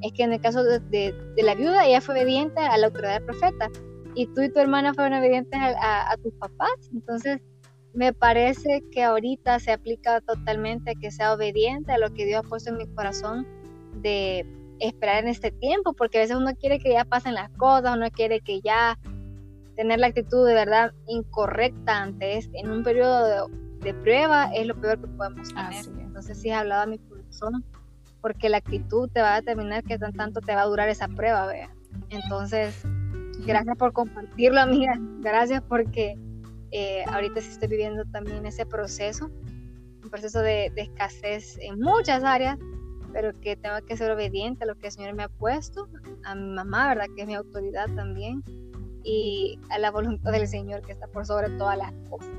es 0.00 0.12
que 0.12 0.22
en 0.22 0.32
el 0.32 0.40
caso 0.40 0.62
de, 0.62 1.14
la 1.36 1.54
viuda, 1.56 1.86
ella 1.86 2.00
fue 2.00 2.14
obediente 2.14 2.60
a 2.60 2.76
la 2.78 2.86
autoridad 2.86 3.14
del 3.14 3.24
profeta 3.24 3.68
y 4.14 4.26
tú 4.28 4.42
y 4.42 4.48
tu 4.48 4.60
hermana 4.60 4.94
fueron 4.94 5.18
obedientes 5.18 5.58
a, 5.60 6.16
tus 6.22 6.32
papás. 6.34 6.70
Entonces, 6.92 7.40
me 7.92 8.12
parece 8.12 8.82
que 8.92 9.02
ahorita 9.02 9.58
se 9.58 9.72
aplica 9.72 10.20
totalmente 10.20 10.92
a 10.92 10.94
que 10.94 11.10
sea 11.10 11.34
obediente 11.34 11.92
a 11.92 11.98
lo 11.98 12.14
que 12.14 12.26
Dios 12.26 12.44
ha 12.44 12.48
puesto 12.48 12.70
en 12.70 12.78
mi 12.78 12.86
corazón 12.94 13.46
de 14.02 14.46
esperar 14.78 15.24
en 15.24 15.28
este 15.28 15.50
tiempo, 15.50 15.92
porque 15.94 16.18
a 16.18 16.20
veces 16.22 16.36
uno 16.36 16.52
quiere 16.54 16.78
que 16.78 16.92
ya 16.92 17.04
pasen 17.04 17.34
las 17.34 17.50
cosas, 17.50 17.96
uno 17.96 18.08
quiere 18.10 18.40
que 18.40 18.60
ya 18.60 18.98
tener 19.76 19.98
la 19.98 20.08
actitud 20.08 20.46
de 20.46 20.54
verdad 20.54 20.92
incorrecta 21.08 22.02
antes 22.02 22.48
en 22.54 22.70
un 22.70 22.82
periodo 22.82 23.48
de, 23.80 23.94
prueba 23.94 24.46
es 24.54 24.66
lo 24.66 24.80
peor 24.80 24.98
que 25.00 25.08
podemos 25.08 25.48
tener. 25.52 25.84
Entonces 26.00 26.38
sí 26.40 26.48
he 26.48 26.54
hablado 26.54 26.82
a 26.82 26.86
mi 26.86 26.98
corazón 26.98 27.64
porque 28.22 28.48
la 28.48 28.56
actitud 28.56 29.10
te 29.12 29.20
va 29.20 29.34
a 29.34 29.40
determinar 29.40 29.84
qué 29.84 29.98
tan 29.98 30.14
tanto 30.14 30.40
te 30.40 30.54
va 30.54 30.62
a 30.62 30.66
durar 30.66 30.88
esa 30.88 31.08
prueba, 31.08 31.46
vea. 31.46 31.68
Entonces, 32.08 32.82
gracias 33.46 33.76
por 33.76 33.92
compartirlo, 33.92 34.60
amiga. 34.60 34.94
Gracias 35.20 35.62
porque 35.68 36.18
eh, 36.70 37.04
ahorita 37.08 37.42
sí 37.42 37.50
estoy 37.50 37.68
viviendo 37.68 38.04
también 38.06 38.46
ese 38.46 38.64
proceso, 38.64 39.30
un 40.02 40.08
proceso 40.10 40.40
de, 40.40 40.72
de, 40.74 40.82
escasez 40.82 41.58
en 41.60 41.78
muchas 41.80 42.24
áreas, 42.24 42.58
pero 43.12 43.38
que 43.40 43.56
tengo 43.56 43.76
que 43.86 43.96
ser 43.98 44.10
obediente 44.10 44.64
a 44.64 44.68
lo 44.68 44.76
que 44.76 44.86
el 44.86 44.92
Señor 44.92 45.14
me 45.14 45.24
ha 45.24 45.28
puesto, 45.28 45.88
a 46.24 46.34
mi 46.34 46.54
mamá, 46.54 46.88
¿verdad? 46.88 47.06
Que 47.14 47.22
es 47.22 47.26
mi 47.26 47.34
autoridad 47.34 47.86
también 47.94 48.42
y 49.04 49.58
a 49.70 49.78
la 49.78 49.90
voluntad 49.90 50.32
del 50.32 50.48
Señor 50.48 50.82
que 50.82 50.92
está 50.92 51.06
por 51.06 51.26
sobre 51.26 51.50
todas 51.50 51.76
las 51.76 51.92
cosas. 52.08 52.30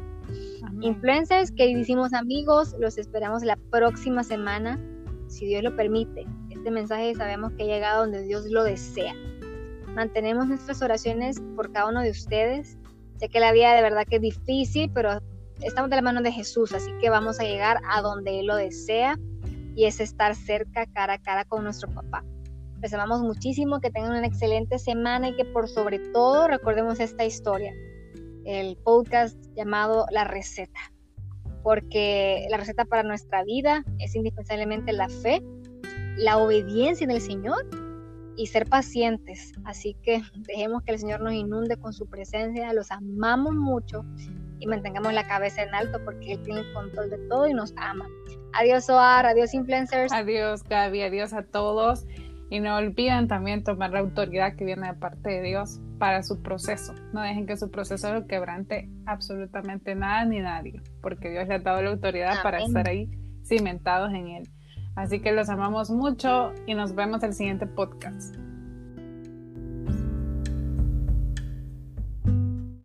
Influencers, 0.81 1.51
que 1.51 1.67
hicimos 1.67 2.13
amigos, 2.13 2.75
los 2.79 2.97
esperamos 2.97 3.43
la 3.43 3.55
próxima 3.55 4.23
semana, 4.23 4.79
si 5.27 5.45
Dios 5.45 5.63
lo 5.63 5.75
permite. 5.75 6.25
Este 6.49 6.71
mensaje 6.71 7.13
sabemos 7.15 7.53
que 7.53 7.63
ha 7.63 7.67
llegado 7.67 8.01
donde 8.01 8.23
Dios 8.23 8.45
lo 8.47 8.63
desea. 8.63 9.13
Mantenemos 9.93 10.47
nuestras 10.47 10.81
oraciones 10.81 11.39
por 11.55 11.71
cada 11.71 11.89
uno 11.89 12.01
de 12.01 12.09
ustedes. 12.09 12.77
Sé 13.19 13.29
que 13.29 13.39
la 13.39 13.51
vida 13.51 13.73
de 13.73 13.81
verdad 13.81 14.05
que 14.09 14.17
es 14.17 14.21
difícil, 14.21 14.91
pero 14.93 15.21
estamos 15.61 15.89
de 15.89 15.95
la 15.95 16.01
mano 16.01 16.21
de 16.21 16.31
Jesús, 16.31 16.73
así 16.73 16.91
que 16.99 17.09
vamos 17.09 17.39
a 17.39 17.43
llegar 17.43 17.79
a 17.87 18.01
donde 18.01 18.39
Él 18.39 18.47
lo 18.47 18.55
desea 18.55 19.17
y 19.75 19.85
es 19.85 19.99
estar 19.99 20.35
cerca, 20.35 20.85
cara 20.87 21.13
a 21.13 21.21
cara 21.21 21.45
con 21.45 21.63
nuestro 21.63 21.89
papá. 21.89 22.23
Les 22.85 22.93
amamos 22.93 23.21
muchísimo, 23.21 23.79
que 23.81 23.89
tengan 23.89 24.11
una 24.11 24.27
excelente 24.27 24.77
semana 24.77 25.29
y 25.29 25.35
que 25.35 25.43
por 25.43 25.67
sobre 25.67 25.97
todo 25.97 26.47
recordemos 26.47 26.99
esta 26.99 27.25
historia, 27.25 27.73
el 28.45 28.77
podcast 28.77 29.35
llamado 29.55 30.05
La 30.11 30.23
Receta, 30.23 30.93
porque 31.63 32.45
la 32.51 32.57
receta 32.57 32.85
para 32.85 33.01
nuestra 33.01 33.43
vida 33.43 33.83
es 33.97 34.13
indispensablemente 34.13 34.93
la 34.93 35.09
fe, 35.09 35.41
la 36.15 36.37
obediencia 36.37 37.05
en 37.05 37.09
el 37.09 37.21
Señor 37.21 37.65
y 38.37 38.45
ser 38.45 38.67
pacientes. 38.67 39.53
Así 39.63 39.97
que 40.03 40.21
dejemos 40.47 40.83
que 40.83 40.91
el 40.91 40.99
Señor 40.99 41.21
nos 41.21 41.33
inunde 41.33 41.77
con 41.77 41.91
su 41.91 42.05
presencia, 42.05 42.71
los 42.71 42.91
amamos 42.91 43.55
mucho 43.55 44.05
y 44.59 44.67
mantengamos 44.67 45.11
la 45.11 45.25
cabeza 45.27 45.63
en 45.63 45.73
alto 45.73 45.99
porque 46.05 46.33
Él 46.33 46.43
tiene 46.43 46.59
el 46.59 46.71
control 46.73 47.09
de 47.09 47.17
todo 47.29 47.47
y 47.47 47.55
nos 47.55 47.73
ama. 47.77 48.07
Adiós, 48.53 48.87
Oar, 48.91 49.25
adiós, 49.25 49.55
influencers. 49.55 50.13
Adiós, 50.13 50.63
Gaby, 50.63 51.01
adiós 51.01 51.33
a 51.33 51.41
todos. 51.41 52.05
Y 52.49 52.59
no 52.59 52.75
olviden 52.75 53.27
también 53.27 53.63
tomar 53.63 53.91
la 53.91 53.99
autoridad 53.99 54.55
que 54.55 54.65
viene 54.65 54.87
de 54.87 54.93
parte 54.93 55.29
de 55.29 55.41
Dios 55.41 55.81
para 55.97 56.21
su 56.23 56.41
proceso. 56.41 56.93
No 57.13 57.21
dejen 57.21 57.47
que 57.47 57.57
su 57.57 57.71
proceso 57.71 58.13
lo 58.13 58.27
quebrante 58.27 58.89
absolutamente 59.05 59.95
nada 59.95 60.25
ni 60.25 60.39
nadie, 60.39 60.81
porque 61.01 61.29
Dios 61.29 61.47
le 61.47 61.55
ha 61.55 61.59
dado 61.59 61.81
la 61.81 61.91
autoridad 61.91 62.43
para 62.43 62.59
estar 62.59 62.87
ahí 62.87 63.09
cimentados 63.43 64.13
en 64.13 64.27
Él. 64.27 64.49
Así 64.95 65.19
que 65.19 65.31
los 65.31 65.49
amamos 65.49 65.89
mucho 65.89 66.53
y 66.65 66.73
nos 66.73 66.95
vemos 66.95 67.23
el 67.23 67.33
siguiente 67.33 67.67
podcast. 67.67 68.35